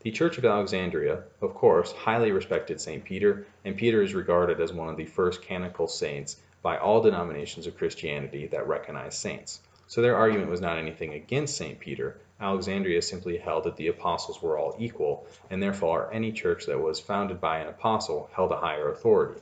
The 0.00 0.10
Church 0.10 0.38
of 0.38 0.46
Alexandria, 0.46 1.24
of 1.42 1.52
course, 1.54 1.92
highly 1.92 2.32
respected 2.32 2.80
St. 2.80 3.04
Peter, 3.04 3.46
and 3.62 3.76
Peter 3.76 4.00
is 4.00 4.14
regarded 4.14 4.58
as 4.58 4.72
one 4.72 4.88
of 4.88 4.96
the 4.96 5.04
first 5.04 5.42
canonical 5.42 5.86
saints 5.86 6.38
by 6.64 6.78
all 6.78 7.02
denominations 7.02 7.66
of 7.66 7.76
Christianity 7.76 8.46
that 8.46 8.66
recognize 8.66 9.18
saints. 9.18 9.60
so 9.86 10.00
their 10.00 10.16
argument 10.16 10.50
was 10.50 10.62
not 10.62 10.78
anything 10.78 11.12
against 11.12 11.58
St. 11.58 11.78
Peter. 11.78 12.16
Alexandria 12.40 13.02
simply 13.02 13.36
held 13.36 13.64
that 13.64 13.76
the 13.76 13.88
apostles 13.88 14.40
were 14.40 14.56
all 14.56 14.74
equal, 14.78 15.26
and 15.50 15.62
therefore 15.62 16.08
any 16.10 16.32
church 16.32 16.64
that 16.64 16.80
was 16.80 16.98
founded 16.98 17.38
by 17.38 17.58
an 17.58 17.68
apostle 17.68 18.30
held 18.32 18.50
a 18.50 18.56
higher 18.56 18.88
authority. 18.90 19.38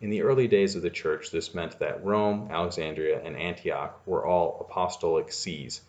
In 0.00 0.10
the 0.10 0.22
early 0.22 0.48
days 0.48 0.74
of 0.74 0.82
the 0.82 0.90
church, 0.90 1.30
this 1.30 1.54
meant 1.54 1.78
that 1.78 2.04
Rome, 2.04 2.48
Alexandria, 2.50 3.22
and 3.22 3.36
Antioch 3.36 4.04
were 4.04 4.26
all 4.26 4.66
apostolic 4.68 5.30
sees. 5.30 5.80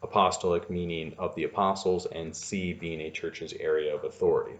Apostolic 0.00 0.70
meaning 0.70 1.16
of 1.18 1.34
the 1.34 1.42
apostles, 1.42 2.06
and 2.06 2.36
see 2.36 2.72
being 2.72 3.00
a 3.00 3.10
church's 3.10 3.52
area 3.52 3.96
of 3.96 4.04
authority. 4.04 4.56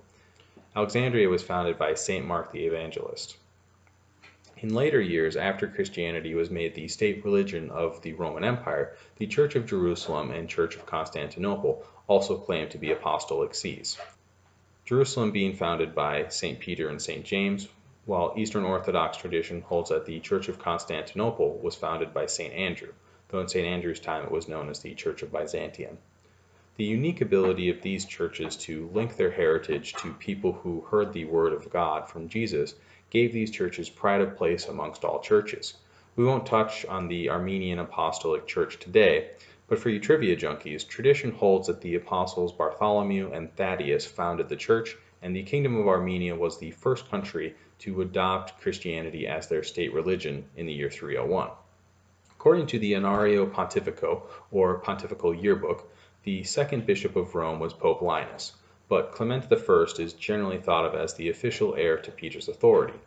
Alexandria 0.75 1.29
was 1.29 1.45
founded 1.45 1.79
by 1.79 1.95
St. 1.95 2.27
Mark 2.27 2.50
the 2.50 2.67
Evangelist. 2.67 3.37
In 4.62 4.75
later 4.75 5.00
years, 5.00 5.38
after 5.38 5.67
Christianity 5.67 6.35
was 6.35 6.50
made 6.50 6.75
the 6.75 6.87
state 6.88 7.25
religion 7.25 7.71
of 7.71 8.02
the 8.02 8.12
Roman 8.12 8.45
Empire, 8.45 8.95
the 9.17 9.26
Church 9.26 9.57
of 9.57 9.64
Jerusalem 9.64 10.31
and 10.31 10.50
Church 10.50 10.76
of 10.76 10.85
Constantinople 10.85 11.83
also 12.07 12.37
claimed 12.37 12.71
to 12.73 12.79
be 12.79 12.90
apostolic 12.93 13.55
sees. 13.55 13.97
Jerusalem 14.85 15.31
being 15.31 15.55
founded 15.55 15.95
by 15.95 16.29
St. 16.29 16.61
Peter 16.61 16.90
and 16.90 17.00
St. 17.00 17.25
James, 17.25 17.69
while 18.05 18.35
Eastern 18.37 18.64
Orthodox 18.64 19.17
tradition 19.17 19.62
holds 19.62 19.88
that 19.88 20.05
the 20.05 20.21
Church 20.21 20.50
of 20.50 20.59
Constantinople 20.59 21.57
was 21.57 21.75
founded 21.75 22.12
by 22.12 22.26
St. 22.26 22.52
Andrew, 22.52 22.93
though 23.29 23.40
in 23.40 23.49
St. 23.49 23.67
Andrew's 23.67 24.00
time 24.00 24.25
it 24.25 24.31
was 24.31 24.47
known 24.47 24.69
as 24.69 24.81
the 24.81 24.95
Church 24.95 25.23
of 25.23 25.33
Byzantium. 25.33 25.97
The 26.76 26.85
unique 26.85 27.23
ability 27.23 27.71
of 27.71 27.81
these 27.81 28.05
churches 28.05 28.57
to 28.57 28.90
link 28.93 29.17
their 29.17 29.31
heritage 29.31 29.95
to 29.95 30.12
people 30.12 30.52
who 30.52 30.83
heard 30.83 31.14
the 31.14 31.25
Word 31.25 31.55
of 31.55 31.71
God 31.71 32.11
from 32.11 32.29
Jesus 32.29 32.75
gave 33.11 33.33
these 33.33 33.50
churches 33.50 33.90
pride 33.90 34.21
of 34.21 34.37
place 34.37 34.67
amongst 34.67 35.05
all 35.05 35.21
churches. 35.21 35.75
We 36.17 36.25
won't 36.25 36.47
touch 36.47 36.85
on 36.87 37.09
the 37.09 37.29
Armenian 37.29 37.81
Apostolic 37.81 38.47
Church 38.47 38.79
today, 38.79 39.31
but 39.67 39.79
for 39.79 39.90
you 39.90 39.99
trivia 39.99 40.37
junkies, 40.37 40.87
tradition 40.87 41.33
holds 41.33 41.67
that 41.67 41.81
the 41.81 41.97
apostles 41.97 42.52
Bartholomew 42.52 43.33
and 43.33 43.55
Thaddeus 43.57 44.07
founded 44.07 44.49
the 44.49 44.57
church, 44.57 44.97
and 45.23 45.35
the 45.35 45.43
Kingdom 45.43 45.76
of 45.76 45.88
Armenia 45.88 46.35
was 46.35 46.59
the 46.59 46.71
first 46.71 47.11
country 47.11 47.55
to 47.81 48.02
adopt 48.02 48.61
Christianity 48.61 49.26
as 49.26 49.49
their 49.49 49.62
state 49.62 49.93
religion 49.93 50.45
in 50.57 50.67
the 50.67 50.73
year 50.73 50.90
301. 50.90 51.50
According 52.33 52.67
to 52.69 52.79
the 52.79 52.93
Annuario 52.93 53.50
Pontificio, 53.50 54.23
or 54.50 54.79
Pontifical 54.79 55.35
Yearbook, 55.35 55.93
the 56.23 56.43
second 56.45 56.87
bishop 56.87 57.17
of 57.17 57.35
Rome 57.35 57.61
was 57.61 57.73
Pope 57.73 58.02
Linus 58.02 58.52
but 58.90 59.12
Clement 59.12 59.47
I 59.49 60.02
is 60.02 60.14
generally 60.14 60.59
thought 60.59 60.85
of 60.85 60.97
as 60.97 61.14
the 61.14 61.28
official 61.28 61.76
heir 61.76 61.97
to 61.99 62.11
Peter's 62.11 62.49
authority. 62.49 62.99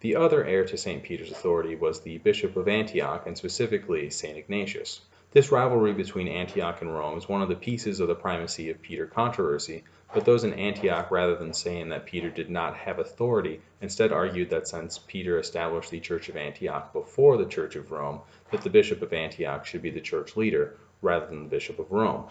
The 0.00 0.14
other 0.14 0.44
heir 0.44 0.66
to 0.66 0.76
St. 0.76 1.02
Peter's 1.02 1.30
authority 1.30 1.74
was 1.74 2.00
the 2.00 2.18
Bishop 2.18 2.56
of 2.56 2.68
Antioch, 2.68 3.26
and 3.26 3.38
specifically 3.38 4.10
St. 4.10 4.36
Ignatius. 4.36 5.00
This 5.32 5.50
rivalry 5.50 5.94
between 5.94 6.28
Antioch 6.28 6.82
and 6.82 6.92
Rome 6.92 7.16
is 7.16 7.26
one 7.26 7.40
of 7.40 7.48
the 7.48 7.54
pieces 7.54 8.00
of 8.00 8.08
the 8.08 8.14
primacy 8.14 8.68
of 8.68 8.82
Peter 8.82 9.06
controversy, 9.06 9.82
but 10.12 10.26
those 10.26 10.44
in 10.44 10.52
Antioch, 10.52 11.10
rather 11.10 11.36
than 11.36 11.54
saying 11.54 11.88
that 11.88 12.04
Peter 12.04 12.28
did 12.28 12.50
not 12.50 12.76
have 12.76 12.98
authority, 12.98 13.62
instead 13.80 14.12
argued 14.12 14.50
that 14.50 14.68
since 14.68 14.98
Peter 14.98 15.38
established 15.38 15.90
the 15.90 16.00
Church 16.00 16.28
of 16.28 16.36
Antioch 16.36 16.92
before 16.92 17.38
the 17.38 17.46
Church 17.46 17.76
of 17.76 17.90
Rome, 17.90 18.20
that 18.50 18.60
the 18.60 18.68
Bishop 18.68 19.00
of 19.00 19.14
Antioch 19.14 19.64
should 19.64 19.80
be 19.80 19.90
the 19.90 20.02
church 20.02 20.36
leader 20.36 20.76
rather 21.00 21.24
than 21.24 21.44
the 21.44 21.48
Bishop 21.48 21.78
of 21.78 21.90
Rome, 21.90 22.26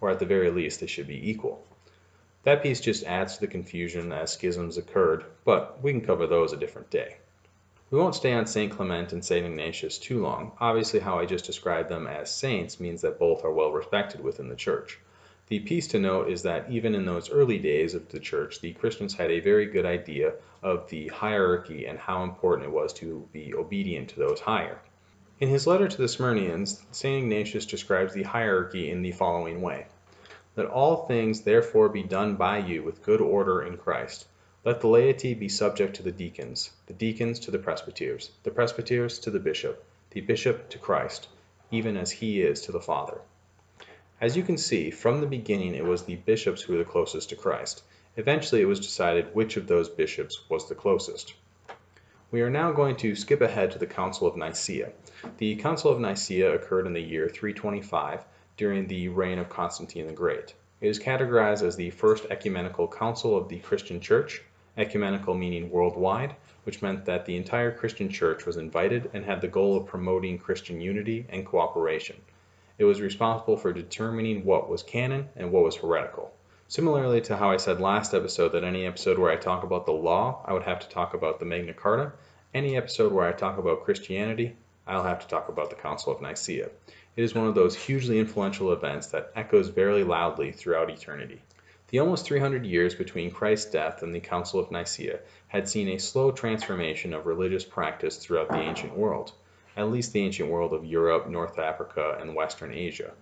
or 0.00 0.10
at 0.10 0.18
the 0.18 0.26
very 0.26 0.50
least 0.50 0.80
they 0.80 0.88
should 0.88 1.06
be 1.06 1.30
equal. 1.30 1.64
That 2.44 2.62
piece 2.62 2.80
just 2.80 3.04
adds 3.04 3.34
to 3.34 3.40
the 3.40 3.46
confusion 3.46 4.12
as 4.12 4.32
schisms 4.32 4.78
occurred, 4.78 5.24
but 5.44 5.82
we 5.82 5.92
can 5.92 6.00
cover 6.00 6.26
those 6.26 6.52
a 6.52 6.56
different 6.56 6.90
day. 6.90 7.16
We 7.90 7.98
won't 7.98 8.14
stay 8.14 8.32
on 8.32 8.46
St. 8.46 8.70
Clement 8.70 9.12
and 9.12 9.24
St. 9.24 9.46
Ignatius 9.46 9.98
too 9.98 10.20
long. 10.20 10.52
Obviously, 10.60 11.00
how 11.00 11.18
I 11.18 11.24
just 11.24 11.46
described 11.46 11.88
them 11.88 12.06
as 12.06 12.30
saints 12.30 12.78
means 12.78 13.00
that 13.00 13.18
both 13.18 13.44
are 13.44 13.52
well 13.52 13.72
respected 13.72 14.22
within 14.22 14.48
the 14.48 14.56
church. 14.56 14.98
The 15.48 15.60
piece 15.60 15.88
to 15.88 15.98
note 15.98 16.28
is 16.28 16.42
that 16.42 16.70
even 16.70 16.94
in 16.94 17.06
those 17.06 17.30
early 17.30 17.58
days 17.58 17.94
of 17.94 18.10
the 18.10 18.20
church, 18.20 18.60
the 18.60 18.74
Christians 18.74 19.14
had 19.14 19.30
a 19.30 19.40
very 19.40 19.64
good 19.64 19.86
idea 19.86 20.34
of 20.62 20.90
the 20.90 21.08
hierarchy 21.08 21.86
and 21.86 21.98
how 21.98 22.22
important 22.22 22.68
it 22.68 22.72
was 22.72 22.92
to 22.94 23.26
be 23.32 23.54
obedient 23.54 24.10
to 24.10 24.18
those 24.18 24.40
higher. 24.40 24.78
In 25.40 25.48
his 25.48 25.66
letter 25.66 25.88
to 25.88 25.96
the 25.96 26.08
Smyrnaeans, 26.08 26.84
St. 26.90 27.24
Ignatius 27.24 27.64
describes 27.64 28.12
the 28.12 28.24
hierarchy 28.24 28.90
in 28.90 29.00
the 29.00 29.12
following 29.12 29.62
way. 29.62 29.86
Let 30.58 30.66
all 30.66 31.06
things 31.06 31.42
therefore 31.42 31.88
be 31.88 32.02
done 32.02 32.34
by 32.34 32.58
you 32.58 32.82
with 32.82 33.04
good 33.04 33.20
order 33.20 33.62
in 33.62 33.76
Christ. 33.76 34.26
Let 34.64 34.80
the 34.80 34.88
laity 34.88 35.32
be 35.32 35.48
subject 35.48 35.94
to 35.94 36.02
the 36.02 36.10
deacons, 36.10 36.70
the 36.86 36.94
deacons 36.94 37.38
to 37.38 37.52
the 37.52 37.60
presbyters, 37.60 38.32
the 38.42 38.50
presbyters 38.50 39.20
to 39.20 39.30
the 39.30 39.38
bishop, 39.38 39.84
the 40.10 40.20
bishop 40.20 40.68
to 40.70 40.78
Christ, 40.78 41.28
even 41.70 41.96
as 41.96 42.10
he 42.10 42.42
is 42.42 42.60
to 42.62 42.72
the 42.72 42.80
Father. 42.80 43.20
As 44.20 44.36
you 44.36 44.42
can 44.42 44.58
see, 44.58 44.90
from 44.90 45.20
the 45.20 45.28
beginning 45.28 45.76
it 45.76 45.84
was 45.84 46.02
the 46.02 46.16
bishops 46.16 46.62
who 46.62 46.72
were 46.72 46.80
the 46.80 46.84
closest 46.84 47.28
to 47.28 47.36
Christ. 47.36 47.84
Eventually 48.16 48.60
it 48.60 48.68
was 48.68 48.80
decided 48.80 49.32
which 49.36 49.56
of 49.56 49.68
those 49.68 49.88
bishops 49.88 50.40
was 50.48 50.68
the 50.68 50.74
closest. 50.74 51.34
We 52.32 52.42
are 52.42 52.50
now 52.50 52.72
going 52.72 52.96
to 52.96 53.14
skip 53.14 53.42
ahead 53.42 53.70
to 53.70 53.78
the 53.78 53.86
Council 53.86 54.26
of 54.26 54.36
Nicaea. 54.36 54.90
The 55.36 55.54
Council 55.54 55.92
of 55.92 56.00
Nicaea 56.00 56.52
occurred 56.52 56.88
in 56.88 56.94
the 56.94 57.00
year 57.00 57.28
325 57.28 58.24
during 58.58 58.86
the 58.86 59.08
reign 59.08 59.38
of 59.38 59.48
Constantine 59.48 60.06
the 60.06 60.12
Great. 60.12 60.52
It 60.82 60.88
is 60.88 61.00
categorized 61.00 61.62
as 61.62 61.76
the 61.76 61.90
first 61.90 62.26
ecumenical 62.28 62.86
council 62.86 63.36
of 63.36 63.48
the 63.48 63.60
Christian 63.60 64.00
Church, 64.00 64.42
ecumenical 64.76 65.34
meaning 65.34 65.70
worldwide, 65.70 66.36
which 66.64 66.82
meant 66.82 67.06
that 67.06 67.24
the 67.24 67.36
entire 67.36 67.72
Christian 67.72 68.10
Church 68.10 68.44
was 68.44 68.56
invited 68.56 69.10
and 69.14 69.24
had 69.24 69.40
the 69.40 69.48
goal 69.48 69.76
of 69.76 69.86
promoting 69.86 70.38
Christian 70.38 70.80
unity 70.80 71.24
and 71.30 71.46
cooperation. 71.46 72.16
It 72.78 72.84
was 72.84 73.00
responsible 73.00 73.56
for 73.56 73.72
determining 73.72 74.44
what 74.44 74.68
was 74.68 74.82
canon 74.82 75.28
and 75.34 75.50
what 75.50 75.64
was 75.64 75.76
heretical. 75.76 76.32
Similarly 76.68 77.20
to 77.22 77.36
how 77.36 77.50
I 77.50 77.56
said 77.56 77.80
last 77.80 78.12
episode 78.12 78.50
that 78.50 78.64
any 78.64 78.86
episode 78.86 79.18
where 79.18 79.32
I 79.32 79.36
talk 79.36 79.62
about 79.62 79.86
the 79.86 79.92
law, 79.92 80.42
I 80.44 80.52
would 80.52 80.64
have 80.64 80.80
to 80.80 80.88
talk 80.88 81.14
about 81.14 81.38
the 81.38 81.46
Magna 81.46 81.72
Carta, 81.72 82.12
any 82.52 82.76
episode 82.76 83.12
where 83.12 83.26
I 83.26 83.32
talk 83.32 83.56
about 83.56 83.84
Christianity, 83.84 84.54
I'll 84.86 85.02
have 85.02 85.20
to 85.20 85.28
talk 85.28 85.48
about 85.48 85.70
the 85.70 85.76
Council 85.76 86.12
of 86.12 86.20
Nicaea. 86.22 86.70
It 87.18 87.24
is 87.24 87.34
one 87.34 87.48
of 87.48 87.56
those 87.56 87.74
hugely 87.74 88.20
influential 88.20 88.72
events 88.72 89.08
that 89.08 89.32
echoes 89.34 89.70
very 89.70 90.04
loudly 90.04 90.52
throughout 90.52 90.88
eternity. 90.88 91.42
The 91.88 91.98
almost 91.98 92.24
300 92.24 92.64
years 92.64 92.94
between 92.94 93.32
Christ's 93.32 93.72
death 93.72 94.04
and 94.04 94.14
the 94.14 94.20
Council 94.20 94.60
of 94.60 94.70
Nicaea 94.70 95.18
had 95.48 95.68
seen 95.68 95.88
a 95.88 95.98
slow 95.98 96.30
transformation 96.30 97.12
of 97.12 97.26
religious 97.26 97.64
practice 97.64 98.18
throughout 98.18 98.50
the 98.50 98.60
ancient 98.60 98.96
world, 98.96 99.32
at 99.76 99.90
least 99.90 100.12
the 100.12 100.20
ancient 100.20 100.48
world 100.48 100.72
of 100.72 100.84
Europe, 100.84 101.28
North 101.28 101.58
Africa, 101.58 102.16
and 102.20 102.36
Western 102.36 102.72
Asia. 102.72 103.12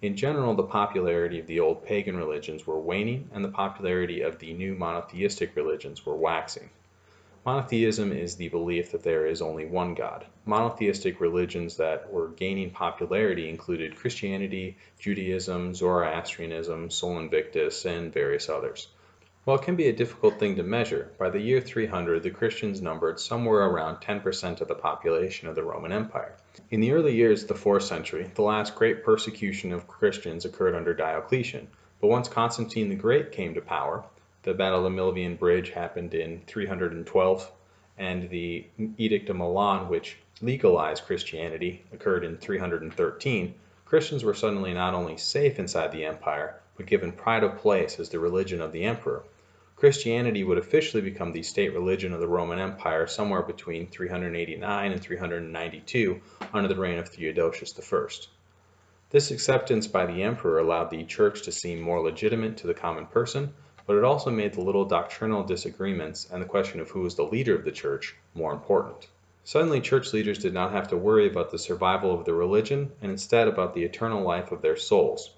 In 0.00 0.14
general, 0.14 0.54
the 0.54 0.62
popularity 0.62 1.40
of 1.40 1.48
the 1.48 1.58
old 1.58 1.84
pagan 1.84 2.16
religions 2.16 2.68
were 2.68 2.78
waning, 2.78 3.30
and 3.34 3.44
the 3.44 3.48
popularity 3.48 4.20
of 4.20 4.38
the 4.38 4.52
new 4.52 4.76
monotheistic 4.76 5.56
religions 5.56 6.06
were 6.06 6.14
waxing. 6.14 6.70
Monotheism 7.50 8.12
is 8.12 8.36
the 8.36 8.48
belief 8.48 8.92
that 8.92 9.02
there 9.02 9.26
is 9.26 9.42
only 9.42 9.66
one 9.66 9.94
God. 9.94 10.24
Monotheistic 10.44 11.20
religions 11.20 11.78
that 11.78 12.12
were 12.12 12.28
gaining 12.28 12.70
popularity 12.70 13.48
included 13.48 13.96
Christianity, 13.96 14.76
Judaism, 15.00 15.74
Zoroastrianism, 15.74 16.90
Sol 16.90 17.18
Invictus, 17.18 17.84
and 17.84 18.14
various 18.14 18.48
others. 18.48 18.86
While 19.42 19.56
it 19.56 19.62
can 19.62 19.74
be 19.74 19.88
a 19.88 19.92
difficult 19.92 20.38
thing 20.38 20.54
to 20.54 20.62
measure, 20.62 21.10
by 21.18 21.28
the 21.28 21.40
year 21.40 21.60
300 21.60 22.22
the 22.22 22.30
Christians 22.30 22.80
numbered 22.80 23.18
somewhere 23.18 23.66
around 23.66 23.96
10% 23.96 24.60
of 24.60 24.68
the 24.68 24.76
population 24.76 25.48
of 25.48 25.56
the 25.56 25.64
Roman 25.64 25.90
Empire. 25.90 26.36
In 26.70 26.78
the 26.78 26.92
early 26.92 27.16
years 27.16 27.42
of 27.42 27.48
the 27.48 27.54
4th 27.54 27.82
century, 27.82 28.30
the 28.32 28.42
last 28.42 28.76
great 28.76 29.02
persecution 29.02 29.72
of 29.72 29.88
Christians 29.88 30.44
occurred 30.44 30.76
under 30.76 30.94
Diocletian, 30.94 31.66
but 32.00 32.06
once 32.06 32.28
Constantine 32.28 32.88
the 32.88 32.94
Great 32.94 33.32
came 33.32 33.54
to 33.54 33.60
power, 33.60 34.04
the 34.42 34.54
Battle 34.54 34.78
of 34.78 34.84
the 34.84 34.98
Milvian 34.98 35.38
Bridge 35.38 35.70
happened 35.70 36.14
in 36.14 36.40
312, 36.46 37.52
and 37.98 38.30
the 38.30 38.66
Edict 38.96 39.28
of 39.28 39.36
Milan, 39.36 39.88
which 39.88 40.16
legalized 40.40 41.04
Christianity, 41.04 41.84
occurred 41.92 42.24
in 42.24 42.38
313. 42.38 43.54
Christians 43.84 44.24
were 44.24 44.34
suddenly 44.34 44.72
not 44.72 44.94
only 44.94 45.16
safe 45.18 45.58
inside 45.58 45.92
the 45.92 46.04
empire, 46.04 46.60
but 46.76 46.86
given 46.86 47.12
pride 47.12 47.44
of 47.44 47.58
place 47.58 48.00
as 48.00 48.08
the 48.08 48.18
religion 48.18 48.62
of 48.62 48.72
the 48.72 48.84
emperor. 48.84 49.22
Christianity 49.76 50.44
would 50.44 50.58
officially 50.58 51.02
become 51.02 51.32
the 51.32 51.42
state 51.42 51.74
religion 51.74 52.12
of 52.12 52.20
the 52.20 52.28
Roman 52.28 52.58
Empire 52.58 53.06
somewhere 53.06 53.42
between 53.42 53.86
389 53.86 54.92
and 54.92 55.02
392 55.02 56.20
under 56.52 56.68
the 56.68 56.76
reign 56.76 56.98
of 56.98 57.08
Theodosius 57.08 57.78
I. 57.78 58.06
This 59.10 59.30
acceptance 59.30 59.86
by 59.86 60.06
the 60.06 60.22
emperor 60.22 60.58
allowed 60.58 60.90
the 60.90 61.04
church 61.04 61.42
to 61.42 61.52
seem 61.52 61.80
more 61.80 62.00
legitimate 62.00 62.58
to 62.58 62.66
the 62.66 62.74
common 62.74 63.06
person, 63.06 63.54
but 63.90 63.96
it 63.96 64.04
also 64.04 64.30
made 64.30 64.52
the 64.52 64.60
little 64.60 64.84
doctrinal 64.84 65.42
disagreements 65.42 66.28
and 66.30 66.40
the 66.40 66.46
question 66.46 66.78
of 66.78 66.88
who 66.90 67.00
was 67.00 67.16
the 67.16 67.24
leader 67.24 67.56
of 67.56 67.64
the 67.64 67.72
church 67.72 68.14
more 68.34 68.52
important. 68.52 69.08
Suddenly, 69.42 69.80
church 69.80 70.12
leaders 70.12 70.38
did 70.38 70.54
not 70.54 70.70
have 70.70 70.86
to 70.90 70.96
worry 70.96 71.26
about 71.26 71.50
the 71.50 71.58
survival 71.58 72.14
of 72.14 72.24
the 72.24 72.32
religion 72.32 72.92
and 73.02 73.10
instead 73.10 73.48
about 73.48 73.74
the 73.74 73.82
eternal 73.82 74.22
life 74.22 74.52
of 74.52 74.62
their 74.62 74.76
souls. 74.76 75.32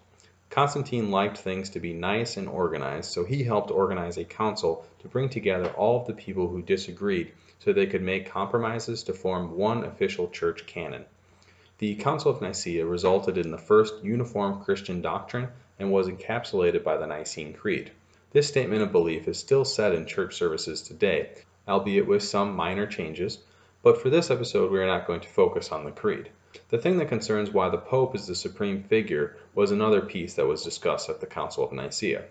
Constantine 0.50 1.10
liked 1.10 1.38
things 1.38 1.70
to 1.70 1.80
be 1.80 1.94
nice 1.94 2.36
and 2.36 2.46
organized, 2.46 3.10
so 3.10 3.24
he 3.24 3.42
helped 3.42 3.70
organize 3.70 4.18
a 4.18 4.24
council 4.24 4.84
to 4.98 5.08
bring 5.08 5.30
together 5.30 5.70
all 5.70 6.02
of 6.02 6.06
the 6.06 6.12
people 6.12 6.48
who 6.48 6.60
disagreed 6.60 7.32
so 7.58 7.72
they 7.72 7.86
could 7.86 8.02
make 8.02 8.30
compromises 8.30 9.02
to 9.04 9.14
form 9.14 9.56
one 9.56 9.82
official 9.82 10.28
church 10.28 10.66
canon. 10.66 11.06
The 11.78 11.94
Council 11.94 12.30
of 12.30 12.42
Nicaea 12.42 12.84
resulted 12.84 13.38
in 13.38 13.50
the 13.50 13.56
first 13.56 14.04
uniform 14.04 14.62
Christian 14.62 15.00
doctrine 15.00 15.48
and 15.78 15.90
was 15.90 16.06
encapsulated 16.06 16.84
by 16.84 16.98
the 16.98 17.06
Nicene 17.06 17.54
Creed. 17.54 17.92
This 18.32 18.48
statement 18.48 18.80
of 18.80 18.92
belief 18.92 19.28
is 19.28 19.38
still 19.38 19.62
said 19.62 19.94
in 19.94 20.06
church 20.06 20.36
services 20.36 20.80
today, 20.80 21.32
albeit 21.68 22.06
with 22.06 22.22
some 22.22 22.56
minor 22.56 22.86
changes, 22.86 23.40
but 23.82 24.00
for 24.00 24.08
this 24.08 24.30
episode 24.30 24.72
we 24.72 24.78
are 24.78 24.86
not 24.86 25.06
going 25.06 25.20
to 25.20 25.28
focus 25.28 25.70
on 25.70 25.84
the 25.84 25.90
creed. 25.90 26.30
The 26.70 26.78
thing 26.78 26.96
that 26.96 27.10
concerns 27.10 27.50
why 27.50 27.68
the 27.68 27.76
Pope 27.76 28.14
is 28.14 28.26
the 28.26 28.34
supreme 28.34 28.84
figure 28.84 29.36
was 29.54 29.70
another 29.70 30.00
piece 30.00 30.32
that 30.34 30.46
was 30.46 30.64
discussed 30.64 31.10
at 31.10 31.20
the 31.20 31.26
Council 31.26 31.62
of 31.62 31.72
Nicaea. 31.72 32.24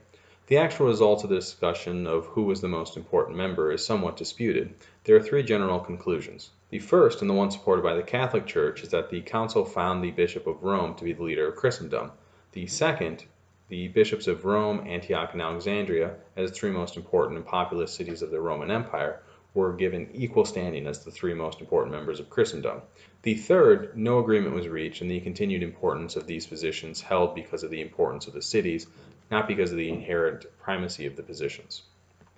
The 0.48 0.58
actual 0.58 0.88
result 0.88 1.24
of 1.24 1.29
the 1.29 1.36
discussion 1.36 2.08
of 2.08 2.25
who 2.25 2.46
was 2.46 2.62
the 2.62 2.67
most 2.67 2.98
important 2.98 3.38
member 3.38 3.72
is 3.72 3.86
somewhat 3.86 4.17
disputed. 4.17 4.74
There 5.03 5.15
are 5.15 5.22
three 5.22 5.43
general 5.43 5.79
conclusions. 5.79 6.50
The 6.72 6.79
first, 6.79 7.22
and 7.22 7.29
the 7.29 7.36
one 7.36 7.51
supported 7.51 7.84
by 7.84 7.93
the 7.93 8.01
Catholic 8.01 8.48
Church, 8.48 8.81
is 8.81 8.89
that 8.89 9.12
the 9.12 9.22
Council 9.22 9.65
found 9.65 10.03
the 10.03 10.10
Bishop 10.10 10.48
of 10.48 10.63
Rome 10.63 10.96
to 10.96 11.03
be 11.03 11.13
the 11.13 11.22
leader 11.22 11.48
of 11.48 11.58
Christendom. 11.58 12.12
The 12.53 12.65
second, 12.65 13.25
the 13.71 13.87
bishops 13.87 14.27
of 14.27 14.43
Rome, 14.43 14.85
Antioch, 14.85 15.29
and 15.31 15.41
Alexandria, 15.41 16.15
as 16.35 16.51
three 16.51 16.71
most 16.71 16.97
important 16.97 17.37
and 17.37 17.47
populous 17.47 17.93
cities 17.93 18.21
of 18.21 18.29
the 18.29 18.41
Roman 18.41 18.69
Empire, 18.69 19.21
were 19.53 19.71
given 19.71 20.09
equal 20.13 20.43
standing 20.43 20.85
as 20.87 21.05
the 21.05 21.09
three 21.09 21.33
most 21.33 21.61
important 21.61 21.95
members 21.95 22.19
of 22.19 22.29
Christendom. 22.29 22.81
The 23.21 23.35
third, 23.35 23.97
no 23.97 24.19
agreement 24.19 24.55
was 24.55 24.67
reached, 24.67 24.99
and 24.99 25.09
the 25.09 25.21
continued 25.21 25.63
importance 25.63 26.17
of 26.17 26.27
these 26.27 26.45
positions 26.45 26.99
held 26.99 27.33
because 27.33 27.63
of 27.63 27.71
the 27.71 27.79
importance 27.79 28.27
of 28.27 28.33
the 28.33 28.41
cities, 28.41 28.87
not 29.31 29.47
because 29.47 29.71
of 29.71 29.77
the 29.77 29.89
inherent 29.89 30.45
primacy 30.59 31.05
of 31.05 31.15
the 31.15 31.23
positions. 31.23 31.83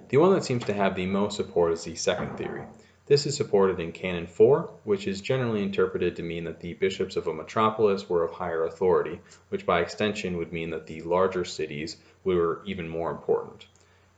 The 0.09 0.17
one 0.17 0.35
that 0.35 0.45
seems 0.45 0.65
to 0.65 0.73
have 0.75 0.95
the 0.95 1.07
most 1.07 1.35
support 1.35 1.73
is 1.73 1.83
the 1.83 1.95
second 1.95 2.37
theory. 2.37 2.61
This 3.05 3.25
is 3.25 3.35
supported 3.35 3.81
in 3.81 3.91
Canon 3.91 4.27
4, 4.27 4.69
which 4.85 5.07
is 5.07 5.19
generally 5.19 5.61
interpreted 5.61 6.15
to 6.15 6.23
mean 6.23 6.45
that 6.45 6.61
the 6.61 6.75
bishops 6.75 7.17
of 7.17 7.27
a 7.27 7.33
metropolis 7.33 8.07
were 8.07 8.23
of 8.23 8.31
higher 8.31 8.63
authority, 8.63 9.19
which 9.49 9.65
by 9.65 9.81
extension 9.81 10.37
would 10.37 10.53
mean 10.53 10.69
that 10.69 10.87
the 10.87 11.01
larger 11.01 11.43
cities 11.43 11.97
were 12.23 12.61
even 12.65 12.87
more 12.87 13.11
important. 13.11 13.65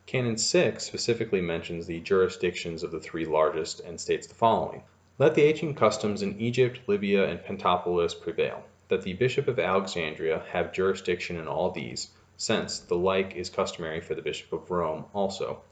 Canon 0.05 0.37
6 0.37 0.83
specifically 0.83 1.41
mentions 1.41 1.87
the 1.87 1.99
jurisdictions 1.99 2.83
of 2.83 2.91
the 2.91 2.99
three 2.99 3.25
largest 3.25 3.79
and 3.79 3.99
states 3.99 4.27
the 4.27 4.35
following. 4.35 4.83
Let 5.17 5.33
the 5.33 5.45
ancient 5.45 5.77
customs 5.77 6.21
in 6.21 6.39
Egypt, 6.39 6.81
Libya, 6.85 7.27
and 7.27 7.43
Pentapolis 7.43 8.13
prevail, 8.13 8.65
that 8.89 9.01
the 9.01 9.13
bishop 9.13 9.47
of 9.47 9.57
Alexandria 9.57 10.43
have 10.51 10.73
jurisdiction 10.73 11.37
in 11.37 11.47
all 11.47 11.71
these, 11.71 12.11
since 12.37 12.77
the 12.77 12.95
like 12.95 13.35
is 13.35 13.49
customary 13.49 14.01
for 14.01 14.13
the 14.13 14.21
Bishop 14.21 14.53
of 14.53 14.69
Rome 14.69 15.05
also. 15.11 15.63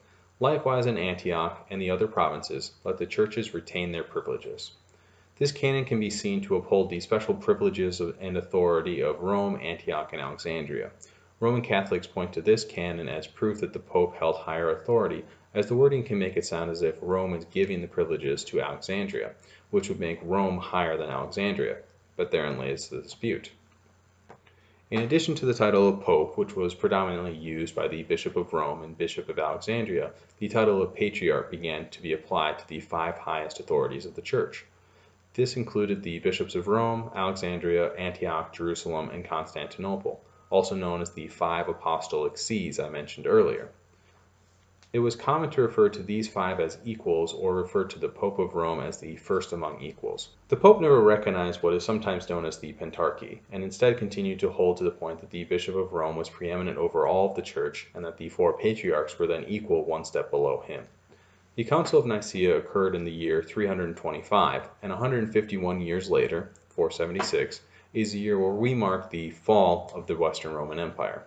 Likewise 0.44 0.88
in 0.88 0.98
Antioch 0.98 1.66
and 1.70 1.82
the 1.82 1.90
other 1.90 2.06
provinces, 2.06 2.74
let 2.84 2.98
the 2.98 3.06
churches 3.06 3.54
retain 3.54 3.94
their 3.94 4.04
privileges. 4.04 4.72
This 5.38 5.54
canon 5.54 5.86
can 5.86 6.02
be 6.02 6.10
seen 6.10 6.42
to 6.42 6.58
uphold 6.58 6.90
the 6.90 7.00
special 7.00 7.34
privileges 7.34 8.02
and 8.02 8.36
authority 8.36 9.00
of 9.00 9.22
Rome, 9.22 9.58
Antioch, 9.62 10.12
and 10.12 10.22
Alexandria. 10.22 10.92
Roman 11.40 11.62
Catholics 11.62 12.08
point 12.08 12.34
to 12.34 12.42
this 12.42 12.66
canon 12.66 13.08
as 13.08 13.26
proof 13.26 13.62
that 13.62 13.72
the 13.72 13.80
Pope 13.80 14.18
held 14.18 14.36
higher 14.36 14.70
authority, 14.70 15.24
as 15.54 15.68
the 15.68 15.78
wording 15.78 16.04
can 16.04 16.20
make 16.20 16.36
it 16.36 16.46
sound 16.46 16.70
as 16.70 16.82
if 16.82 16.96
Rome 17.00 17.34
is 17.36 17.46
giving 17.46 17.80
the 17.80 17.88
privileges 17.88 18.44
to 18.44 18.60
Alexandria, 18.60 19.36
which 19.72 19.88
would 19.88 20.02
make 20.02 20.20
Rome 20.24 20.58
higher 20.58 20.98
than 20.98 21.10
Alexandria, 21.10 21.78
but 22.18 22.32
therein 22.32 22.60
lays 22.60 22.90
the 22.90 23.02
dispute. 23.02 23.50
In 24.94 25.02
addition 25.02 25.34
to 25.34 25.48
the 25.48 25.56
title 25.56 25.90
of 25.90 26.02
Pope, 26.02 26.38
which 26.38 26.56
was 26.56 26.76
predominantly 26.76 27.36
used 27.36 27.74
by 27.74 27.88
the 27.88 28.04
Bishop 28.04 28.36
of 28.36 28.54
Rome 28.54 28.84
and 28.84 28.96
Bishop 28.96 29.28
of 29.28 29.40
Alexandria, 29.40 30.12
the 30.38 30.48
title 30.48 30.84
of 30.84 30.94
Patriarch 30.94 31.50
began 31.50 31.90
to 31.90 32.00
be 32.00 32.14
applied 32.14 32.60
to 32.60 32.68
the 32.68 32.80
five 32.80 33.18
highest 33.18 33.60
authorities 33.60 34.06
of 34.06 34.14
the 34.14 34.22
Church. 34.22 34.68
This 35.34 35.58
included 35.58 36.04
the 36.04 36.20
bishops 36.20 36.54
of 36.54 36.68
Rome, 36.68 37.10
Alexandria, 37.16 37.92
Antioch, 37.96 38.54
Jerusalem, 38.54 39.10
and 39.10 39.26
Constantinople, 39.26 40.24
also 40.52 40.76
known 40.76 41.02
as 41.02 41.10
the 41.10 41.28
five 41.28 41.68
apostolic 41.68 42.38
sees 42.38 42.80
I 42.80 42.90
mentioned 42.90 43.26
earlier. 43.26 43.72
It 44.94 45.00
was 45.00 45.16
common 45.16 45.50
to 45.50 45.64
refer 45.64 45.90
to 45.90 46.04
these 46.04 46.28
five 46.28 46.60
as 46.60 46.78
equals 46.86 47.34
or 47.34 47.56
refer 47.56 47.84
to 47.86 47.98
the 47.98 48.10
Pope 48.10 48.38
of 48.38 48.54
Rome 48.54 48.80
as 48.80 49.00
the 49.00 49.16
first 49.16 49.52
among 49.52 49.82
equals. 49.82 50.30
The 50.50 50.56
Pope 50.56 50.80
never 50.80 51.02
recognized 51.02 51.64
what 51.64 51.74
is 51.74 51.84
sometimes 51.84 52.30
known 52.30 52.46
as 52.46 52.60
the 52.60 52.74
Pentarchy, 52.74 53.40
and 53.52 53.64
instead 53.64 53.98
continued 53.98 54.40
to 54.42 54.52
hold 54.52 54.78
to 54.78 54.84
the 54.84 54.92
point 54.92 55.22
that 55.22 55.32
the 55.32 55.46
Bishop 55.46 55.76
of 55.76 55.94
Rome 55.94 56.16
was 56.16 56.30
preeminent 56.30 56.78
over 56.78 57.08
all 57.08 57.32
of 57.32 57.36
the 57.36 57.42
Church 57.42 57.88
and 57.96 58.06
that 58.06 58.18
the 58.18 58.30
four 58.30 58.56
patriarchs 58.56 59.18
were 59.18 59.26
then 59.26 59.46
equal 59.46 59.84
one 59.84 60.06
step 60.06 60.30
below 60.30 60.62
him. 60.68 60.84
The 61.56 61.64
Council 61.64 61.98
of 61.98 62.06
Nicaea 62.06 62.56
occurred 62.56 62.94
in 62.94 63.04
the 63.04 63.12
year 63.12 63.42
325, 63.42 64.70
and 64.84 64.92
151 64.92 65.82
years 65.82 66.12
later, 66.12 66.52
476, 66.70 67.62
is 67.96 68.12
the 68.12 68.20
year 68.20 68.38
where 68.38 68.54
we 68.54 68.76
mark 68.76 69.10
the 69.10 69.32
fall 69.32 69.92
of 69.96 70.06
the 70.06 70.16
Western 70.16 70.54
Roman 70.54 70.78
Empire. 70.78 71.24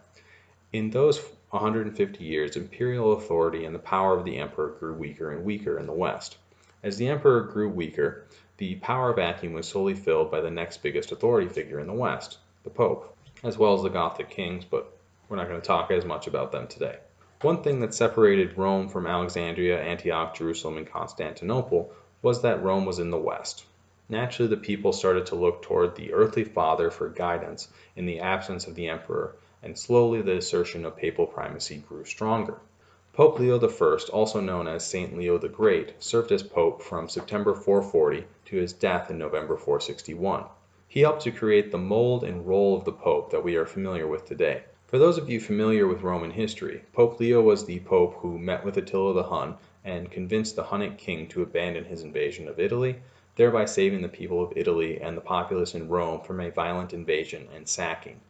In 0.73 0.91
those 0.91 1.21
150 1.51 2.25
years, 2.25 2.57
imperial 2.57 3.13
authority 3.13 3.65
and 3.65 3.75
the 3.75 3.79
power 3.79 4.19
of 4.19 4.25
the 4.25 4.37
emperor 4.39 4.71
grew 4.81 4.95
weaker 4.95 5.31
and 5.31 5.45
weaker 5.45 5.79
in 5.79 5.87
the 5.87 5.93
West. 5.93 6.39
As 6.83 6.99
the 6.99 7.09
emperor 7.09 7.43
grew 7.43 7.69
weaker, 7.69 8.27
the 8.57 8.75
power 8.77 9.13
vacuum 9.13 9.53
was 9.53 9.69
solely 9.69 9.95
filled 9.95 10.31
by 10.31 10.41
the 10.41 10.51
next 10.51 10.83
biggest 10.83 11.13
authority 11.13 11.49
figure 11.49 11.79
in 11.79 11.87
the 11.87 11.93
West, 11.93 12.39
the 12.65 12.71
Pope, 12.71 13.17
as 13.45 13.57
well 13.57 13.75
as 13.75 13.83
the 13.83 13.89
Gothic 13.91 14.29
kings, 14.29 14.65
but 14.65 14.93
we're 15.29 15.37
not 15.37 15.49
going 15.49 15.61
to 15.61 15.67
talk 15.67 15.91
as 15.91 16.05
much 16.05 16.27
about 16.27 16.51
them 16.51 16.67
today. 16.67 16.99
One 17.43 17.63
thing 17.63 17.81
that 17.81 17.95
separated 17.95 18.59
Rome 18.59 18.89
from 18.89 19.07
Alexandria, 19.07 19.81
Antioch, 19.81 20.35
Jerusalem, 20.35 20.79
and 20.79 20.87
Constantinople 20.87 21.93
was 22.23 22.43
that 22.43 22.63
Rome 22.63 22.87
was 22.87 22.99
in 22.99 23.11
the 23.11 23.17
West. 23.17 23.65
Naturally, 24.09 24.49
the 24.49 24.57
people 24.57 24.93
started 24.93 25.27
to 25.27 25.35
look 25.35 25.63
toward 25.63 25.95
the 25.95 26.13
earthly 26.13 26.45
father 26.45 26.91
for 26.91 27.09
guidance 27.09 27.69
in 27.95 28.07
the 28.07 28.21
absence 28.21 28.67
of 28.67 28.75
the 28.75 28.89
emperor, 28.89 29.37
and 29.63 29.79
slowly 29.79 30.23
the 30.23 30.37
assertion 30.37 30.85
of 30.85 30.97
papal 30.97 31.27
primacy 31.27 31.83
grew 31.89 32.05
stronger. 32.05 32.59
Pope 33.13 33.39
Leo 33.39 33.59
I, 33.59 33.99
also 34.13 34.41
known 34.41 34.69
as 34.69 34.87
Saint 34.87 35.17
Leo 35.17 35.39
the 35.39 35.49
Great, 35.49 35.95
served 35.99 36.31
as 36.31 36.43
pope 36.43 36.83
from 36.83 37.09
September 37.09 37.55
440 37.55 38.27
to 38.45 38.57
his 38.57 38.75
death 38.75 39.11
in 39.11 39.17
November 39.17 39.57
461. 39.57 40.45
He 40.87 41.01
helped 41.01 41.23
to 41.23 41.31
create 41.31 41.71
the 41.73 41.79
mold 41.79 42.25
and 42.25 42.47
role 42.47 42.77
of 42.77 42.85
the 42.85 42.93
pope 42.93 43.31
that 43.31 43.43
we 43.43 43.57
are 43.57 43.65
familiar 43.65 44.07
with 44.07 44.27
today. 44.27 44.65
For 44.87 44.99
those 44.99 45.19
of 45.19 45.29
you 45.29 45.41
familiar 45.41 45.87
with 45.87 46.03
Roman 46.03 46.31
history, 46.31 46.83
Pope 46.93 47.19
Leo 47.19 47.43
was 47.43 47.65
the 47.65 47.81
pope 47.81 48.15
who 48.21 48.39
met 48.39 48.65
with 48.65 48.77
Attila 48.77 49.15
the 49.15 49.25
Hun 49.25 49.57
and 49.85 50.11
convinced 50.11 50.55
the 50.55 50.65
Hunnic 50.65 50.97
king 50.97 51.27
to 51.29 51.43
abandon 51.43 51.87
his 51.87 52.03
invasion 52.03 52.47
of 52.47 52.61
Italy, 52.61 52.97
thereby 53.35 53.65
saving 53.65 54.03
the 54.03 54.09
people 54.09 54.43
of 54.43 54.53
Italy 54.55 55.01
and 55.01 55.17
the 55.17 55.23
populace 55.23 55.75
in 55.75 55.89
Rome 55.89 56.21
from 56.21 56.41
a 56.41 56.51
violent 56.51 56.93
invasion 56.93 57.49
and 57.55 57.67
sacking. 57.67 58.21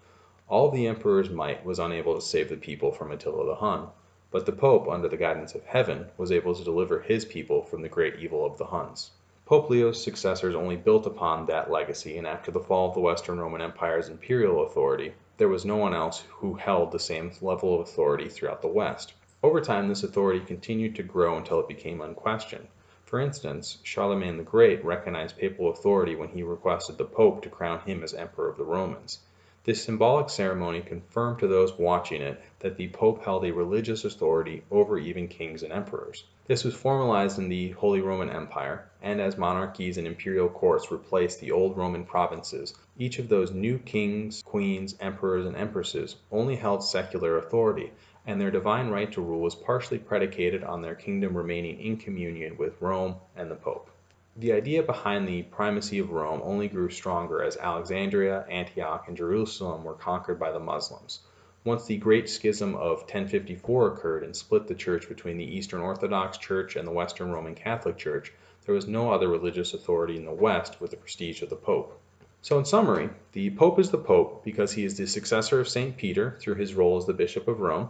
All 0.48 0.70
the 0.70 0.86
emperor's 0.86 1.28
might 1.28 1.64
was 1.64 1.80
unable 1.80 2.14
to 2.14 2.20
save 2.20 2.50
the 2.50 2.56
people 2.56 2.92
from 2.92 3.10
Attila 3.10 3.46
the 3.46 3.56
Hun, 3.56 3.88
but 4.30 4.46
the 4.46 4.52
Pope, 4.52 4.88
under 4.88 5.08
the 5.08 5.16
guidance 5.16 5.56
of 5.56 5.64
Heaven, 5.64 6.06
was 6.16 6.30
able 6.30 6.54
to 6.54 6.62
deliver 6.62 7.00
his 7.00 7.24
people 7.24 7.64
from 7.64 7.82
the 7.82 7.88
great 7.88 8.20
evil 8.20 8.46
of 8.46 8.56
the 8.56 8.66
Huns. 8.66 9.10
Pope 9.44 9.68
Leo's 9.68 10.00
successors 10.00 10.54
only 10.54 10.76
built 10.76 11.04
upon 11.04 11.46
that 11.46 11.68
legacy, 11.68 12.16
and 12.16 12.28
after 12.28 12.52
the 12.52 12.60
fall 12.60 12.88
of 12.88 12.94
the 12.94 13.00
Western 13.00 13.40
Roman 13.40 13.60
Empire's 13.60 14.08
imperial 14.08 14.64
authority, 14.64 15.14
there 15.36 15.48
was 15.48 15.64
no 15.64 15.74
one 15.74 15.92
else 15.92 16.20
who 16.36 16.54
held 16.54 16.92
the 16.92 17.00
same 17.00 17.32
level 17.40 17.74
of 17.74 17.80
authority 17.80 18.28
throughout 18.28 18.62
the 18.62 18.68
West. 18.68 19.14
Over 19.42 19.60
time, 19.60 19.88
this 19.88 20.04
authority 20.04 20.38
continued 20.38 20.94
to 20.94 21.02
grow 21.02 21.36
until 21.36 21.58
it 21.58 21.66
became 21.66 22.00
unquestioned. 22.00 22.68
For 23.04 23.18
instance, 23.18 23.78
Charlemagne 23.82 24.36
the 24.36 24.44
Great 24.44 24.84
recognized 24.84 25.38
papal 25.38 25.70
authority 25.70 26.14
when 26.14 26.28
he 26.28 26.44
requested 26.44 26.98
the 26.98 27.04
Pope 27.04 27.42
to 27.42 27.50
crown 27.50 27.80
him 27.80 28.04
as 28.04 28.14
Emperor 28.14 28.48
of 28.48 28.58
the 28.58 28.64
Romans. 28.64 29.18
This 29.66 29.82
symbolic 29.82 30.30
ceremony 30.30 30.80
confirmed 30.80 31.40
to 31.40 31.48
those 31.48 31.76
watching 31.76 32.22
it 32.22 32.40
that 32.60 32.76
the 32.76 32.86
Pope 32.90 33.24
held 33.24 33.44
a 33.44 33.52
religious 33.52 34.04
authority 34.04 34.62
over 34.70 34.96
even 34.96 35.26
kings 35.26 35.64
and 35.64 35.72
emperors. 35.72 36.22
This 36.46 36.62
was 36.62 36.76
formalized 36.76 37.40
in 37.40 37.48
the 37.48 37.70
Holy 37.70 38.00
Roman 38.00 38.30
Empire, 38.30 38.88
and 39.02 39.20
as 39.20 39.36
monarchies 39.36 39.98
and 39.98 40.06
imperial 40.06 40.48
courts 40.48 40.92
replaced 40.92 41.40
the 41.40 41.50
old 41.50 41.76
Roman 41.76 42.04
provinces, 42.04 42.76
each 42.96 43.18
of 43.18 43.28
those 43.28 43.50
new 43.50 43.80
kings, 43.80 44.40
queens, 44.44 44.94
emperors, 45.00 45.46
and 45.46 45.56
empresses 45.56 46.14
only 46.30 46.54
held 46.54 46.84
secular 46.84 47.36
authority, 47.36 47.90
and 48.24 48.40
their 48.40 48.52
divine 48.52 48.90
right 48.90 49.10
to 49.10 49.20
rule 49.20 49.40
was 49.40 49.56
partially 49.56 49.98
predicated 49.98 50.62
on 50.62 50.80
their 50.80 50.94
kingdom 50.94 51.36
remaining 51.36 51.80
in 51.80 51.96
communion 51.96 52.56
with 52.56 52.80
Rome 52.80 53.16
and 53.34 53.50
the 53.50 53.56
Pope. 53.56 53.90
The 54.38 54.52
idea 54.52 54.82
behind 54.82 55.26
the 55.26 55.44
primacy 55.44 55.98
of 55.98 56.10
Rome 56.10 56.42
only 56.44 56.68
grew 56.68 56.90
stronger 56.90 57.42
as 57.42 57.56
Alexandria, 57.56 58.44
Antioch, 58.50 59.08
and 59.08 59.16
Jerusalem 59.16 59.82
were 59.82 59.94
conquered 59.94 60.38
by 60.38 60.52
the 60.52 60.60
Muslims. 60.60 61.20
Once 61.64 61.86
the 61.86 61.96
Great 61.96 62.28
Schism 62.28 62.74
of 62.74 62.98
1054 62.98 63.94
occurred 63.94 64.22
and 64.22 64.36
split 64.36 64.66
the 64.66 64.74
Church 64.74 65.08
between 65.08 65.38
the 65.38 65.56
Eastern 65.56 65.80
Orthodox 65.80 66.36
Church 66.36 66.76
and 66.76 66.86
the 66.86 66.92
Western 66.92 67.32
Roman 67.32 67.54
Catholic 67.54 67.96
Church, 67.96 68.30
there 68.66 68.74
was 68.74 68.86
no 68.86 69.10
other 69.10 69.26
religious 69.26 69.72
authority 69.72 70.16
in 70.16 70.26
the 70.26 70.32
West 70.32 70.82
with 70.82 70.90
the 70.90 70.98
prestige 70.98 71.40
of 71.40 71.48
the 71.48 71.56
Pope. 71.56 71.98
So, 72.42 72.58
in 72.58 72.66
summary, 72.66 73.08
the 73.32 73.48
Pope 73.52 73.78
is 73.78 73.90
the 73.90 73.96
Pope 73.96 74.44
because 74.44 74.72
he 74.72 74.84
is 74.84 74.98
the 74.98 75.06
successor 75.06 75.60
of 75.60 75.68
St. 75.68 75.96
Peter 75.96 76.36
through 76.40 76.56
his 76.56 76.74
role 76.74 76.98
as 76.98 77.06
the 77.06 77.14
Bishop 77.14 77.48
of 77.48 77.60
Rome. 77.60 77.88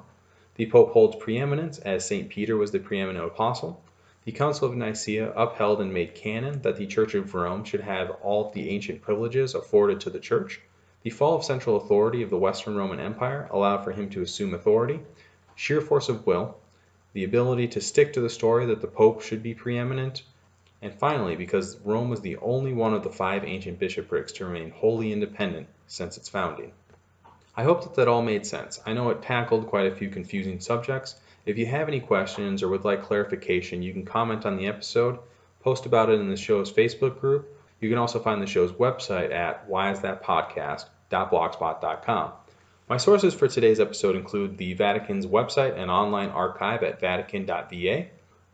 The 0.54 0.70
Pope 0.70 0.92
holds 0.92 1.16
preeminence 1.16 1.80
as 1.80 2.06
St. 2.06 2.28
Peter 2.28 2.56
was 2.56 2.70
the 2.70 2.78
preeminent 2.78 3.26
apostle. 3.26 3.82
The 4.26 4.32
Council 4.32 4.68
of 4.68 4.74
Nicaea 4.74 5.30
upheld 5.36 5.80
and 5.80 5.94
made 5.94 6.16
canon 6.16 6.60
that 6.62 6.74
the 6.74 6.86
Church 6.88 7.14
of 7.14 7.32
Rome 7.32 7.62
should 7.62 7.82
have 7.82 8.10
all 8.22 8.50
the 8.50 8.70
ancient 8.70 9.00
privileges 9.00 9.54
afforded 9.54 10.00
to 10.00 10.10
the 10.10 10.18
Church. 10.18 10.60
The 11.04 11.10
fall 11.10 11.36
of 11.36 11.44
central 11.44 11.76
authority 11.76 12.24
of 12.24 12.30
the 12.30 12.36
Western 12.36 12.74
Roman 12.74 12.98
Empire 12.98 13.48
allowed 13.52 13.84
for 13.84 13.92
him 13.92 14.10
to 14.10 14.22
assume 14.22 14.52
authority. 14.52 14.98
Sheer 15.54 15.80
force 15.80 16.08
of 16.08 16.26
will, 16.26 16.58
the 17.12 17.22
ability 17.22 17.68
to 17.68 17.80
stick 17.80 18.14
to 18.14 18.20
the 18.20 18.28
story 18.28 18.66
that 18.66 18.80
the 18.80 18.88
Pope 18.88 19.22
should 19.22 19.44
be 19.44 19.54
preeminent, 19.54 20.24
and 20.82 20.92
finally 20.92 21.36
because 21.36 21.78
Rome 21.84 22.10
was 22.10 22.20
the 22.20 22.38
only 22.38 22.72
one 22.72 22.94
of 22.94 23.04
the 23.04 23.10
five 23.10 23.44
ancient 23.44 23.78
bishoprics 23.78 24.32
to 24.32 24.46
remain 24.46 24.70
wholly 24.70 25.12
independent 25.12 25.68
since 25.86 26.16
its 26.16 26.28
founding. 26.28 26.72
I 27.56 27.62
hope 27.62 27.84
that 27.84 27.94
that 27.94 28.08
all 28.08 28.22
made 28.22 28.44
sense. 28.44 28.80
I 28.84 28.92
know 28.92 29.10
it 29.10 29.22
tackled 29.22 29.68
quite 29.68 29.86
a 29.86 29.94
few 29.94 30.10
confusing 30.10 30.58
subjects. 30.58 31.14
If 31.46 31.56
you 31.58 31.66
have 31.66 31.86
any 31.86 32.00
questions 32.00 32.60
or 32.60 32.68
would 32.70 32.84
like 32.84 33.04
clarification, 33.04 33.80
you 33.80 33.92
can 33.92 34.04
comment 34.04 34.44
on 34.44 34.56
the 34.56 34.66
episode, 34.66 35.20
post 35.60 35.86
about 35.86 36.10
it 36.10 36.18
in 36.18 36.28
the 36.28 36.36
show's 36.36 36.72
Facebook 36.72 37.20
group. 37.20 37.56
You 37.80 37.88
can 37.88 37.98
also 37.98 38.18
find 38.18 38.42
the 38.42 38.48
show's 38.48 38.72
website 38.72 39.32
at 39.32 39.70
whyisthatpodcast.blogspot.com. 39.70 42.32
My 42.88 42.96
sources 42.96 43.32
for 43.32 43.46
today's 43.46 43.78
episode 43.78 44.16
include 44.16 44.58
the 44.58 44.74
Vatican's 44.74 45.26
website 45.26 45.78
and 45.78 45.88
online 45.88 46.30
archive 46.30 46.82
at 46.82 46.98
vatican.va. 46.98 48.06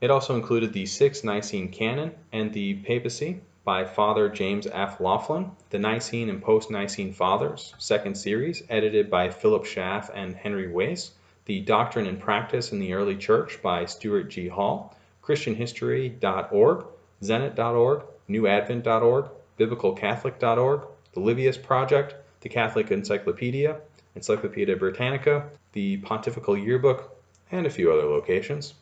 It 0.03 0.11
also 0.11 0.35
included 0.35 0.75
the 0.75 0.85
Sixth 0.85 1.25
Nicene 1.25 1.71
Canon 1.71 2.13
and 2.31 2.53
the 2.53 2.75
Papacy 2.75 3.41
by 3.65 3.87
Father 3.87 4.29
James 4.29 4.67
F. 4.67 5.01
Loughlin, 5.01 5.53
the 5.71 5.79
Nicene 5.79 6.29
and 6.29 6.43
Post 6.43 6.71
Nicene 6.71 7.15
Fathers, 7.15 7.73
second 7.79 8.17
series, 8.17 8.63
edited 8.69 9.09
by 9.09 9.31
Philip 9.31 9.65
Schaff 9.65 10.11
and 10.13 10.35
Henry 10.35 10.71
Wace 10.71 11.13
the 11.45 11.61
Doctrine 11.61 12.07
and 12.07 12.21
Practice 12.21 12.73
in 12.73 12.79
the 12.79 12.93
Early 12.93 13.17
Church 13.17 13.61
by 13.63 13.85
Stuart 13.85 14.31
G. 14.31 14.49
Hall, 14.49 14.97
ChristianHistory.org, 15.25 16.87
Zenit.org, 17.23 18.03
NewAdvent.org, 18.29 19.27
BiblicalCatholic.org, 19.59 20.83
the 21.13 21.21
Livius 21.21 21.57
Project, 21.63 22.15
the 22.41 22.49
Catholic 22.49 22.91
Encyclopedia, 22.91 23.81
Encyclopedia 24.15 24.77
Britannica, 24.77 25.49
the 25.73 25.99
Pontifical 25.99 26.57
Yearbook, 26.57 27.17
and 27.51 27.67
a 27.67 27.71
few 27.71 27.93
other 27.93 28.07
locations. 28.07 28.75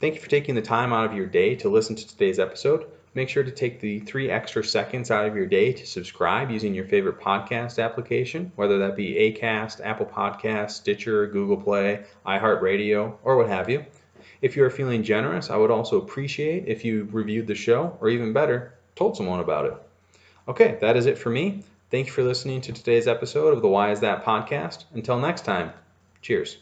Thank 0.00 0.14
you 0.14 0.20
for 0.20 0.30
taking 0.30 0.54
the 0.54 0.62
time 0.62 0.92
out 0.92 1.04
of 1.04 1.14
your 1.14 1.26
day 1.26 1.54
to 1.56 1.68
listen 1.68 1.94
to 1.96 2.08
today's 2.08 2.38
episode. 2.38 2.86
Make 3.14 3.28
sure 3.28 3.42
to 3.42 3.50
take 3.50 3.80
the 3.80 4.00
three 4.00 4.30
extra 4.30 4.64
seconds 4.64 5.10
out 5.10 5.26
of 5.26 5.36
your 5.36 5.46
day 5.46 5.72
to 5.74 5.86
subscribe 5.86 6.50
using 6.50 6.74
your 6.74 6.86
favorite 6.86 7.20
podcast 7.20 7.82
application, 7.82 8.52
whether 8.56 8.78
that 8.78 8.96
be 8.96 9.14
Acast, 9.14 9.84
Apple 9.84 10.06
Podcasts, 10.06 10.70
Stitcher, 10.70 11.26
Google 11.26 11.58
Play, 11.58 12.04
iHeartRadio, 12.26 13.14
or 13.22 13.36
what 13.36 13.48
have 13.48 13.68
you. 13.68 13.84
If 14.40 14.56
you 14.56 14.64
are 14.64 14.70
feeling 14.70 15.02
generous, 15.02 15.50
I 15.50 15.56
would 15.56 15.70
also 15.70 15.98
appreciate 15.98 16.66
if 16.66 16.84
you 16.84 17.06
reviewed 17.12 17.46
the 17.46 17.54
show, 17.54 17.98
or 18.00 18.08
even 18.08 18.32
better, 18.32 18.72
told 18.96 19.16
someone 19.16 19.40
about 19.40 19.66
it. 19.66 19.74
Okay, 20.48 20.78
that 20.80 20.96
is 20.96 21.06
it 21.06 21.18
for 21.18 21.30
me. 21.30 21.64
Thank 21.90 22.06
you 22.06 22.12
for 22.12 22.22
listening 22.22 22.62
to 22.62 22.72
today's 22.72 23.06
episode 23.06 23.52
of 23.52 23.60
the 23.60 23.68
Why 23.68 23.90
Is 23.90 24.00
That 24.00 24.24
podcast. 24.24 24.84
Until 24.94 25.18
next 25.18 25.44
time, 25.44 25.72
cheers. 26.22 26.56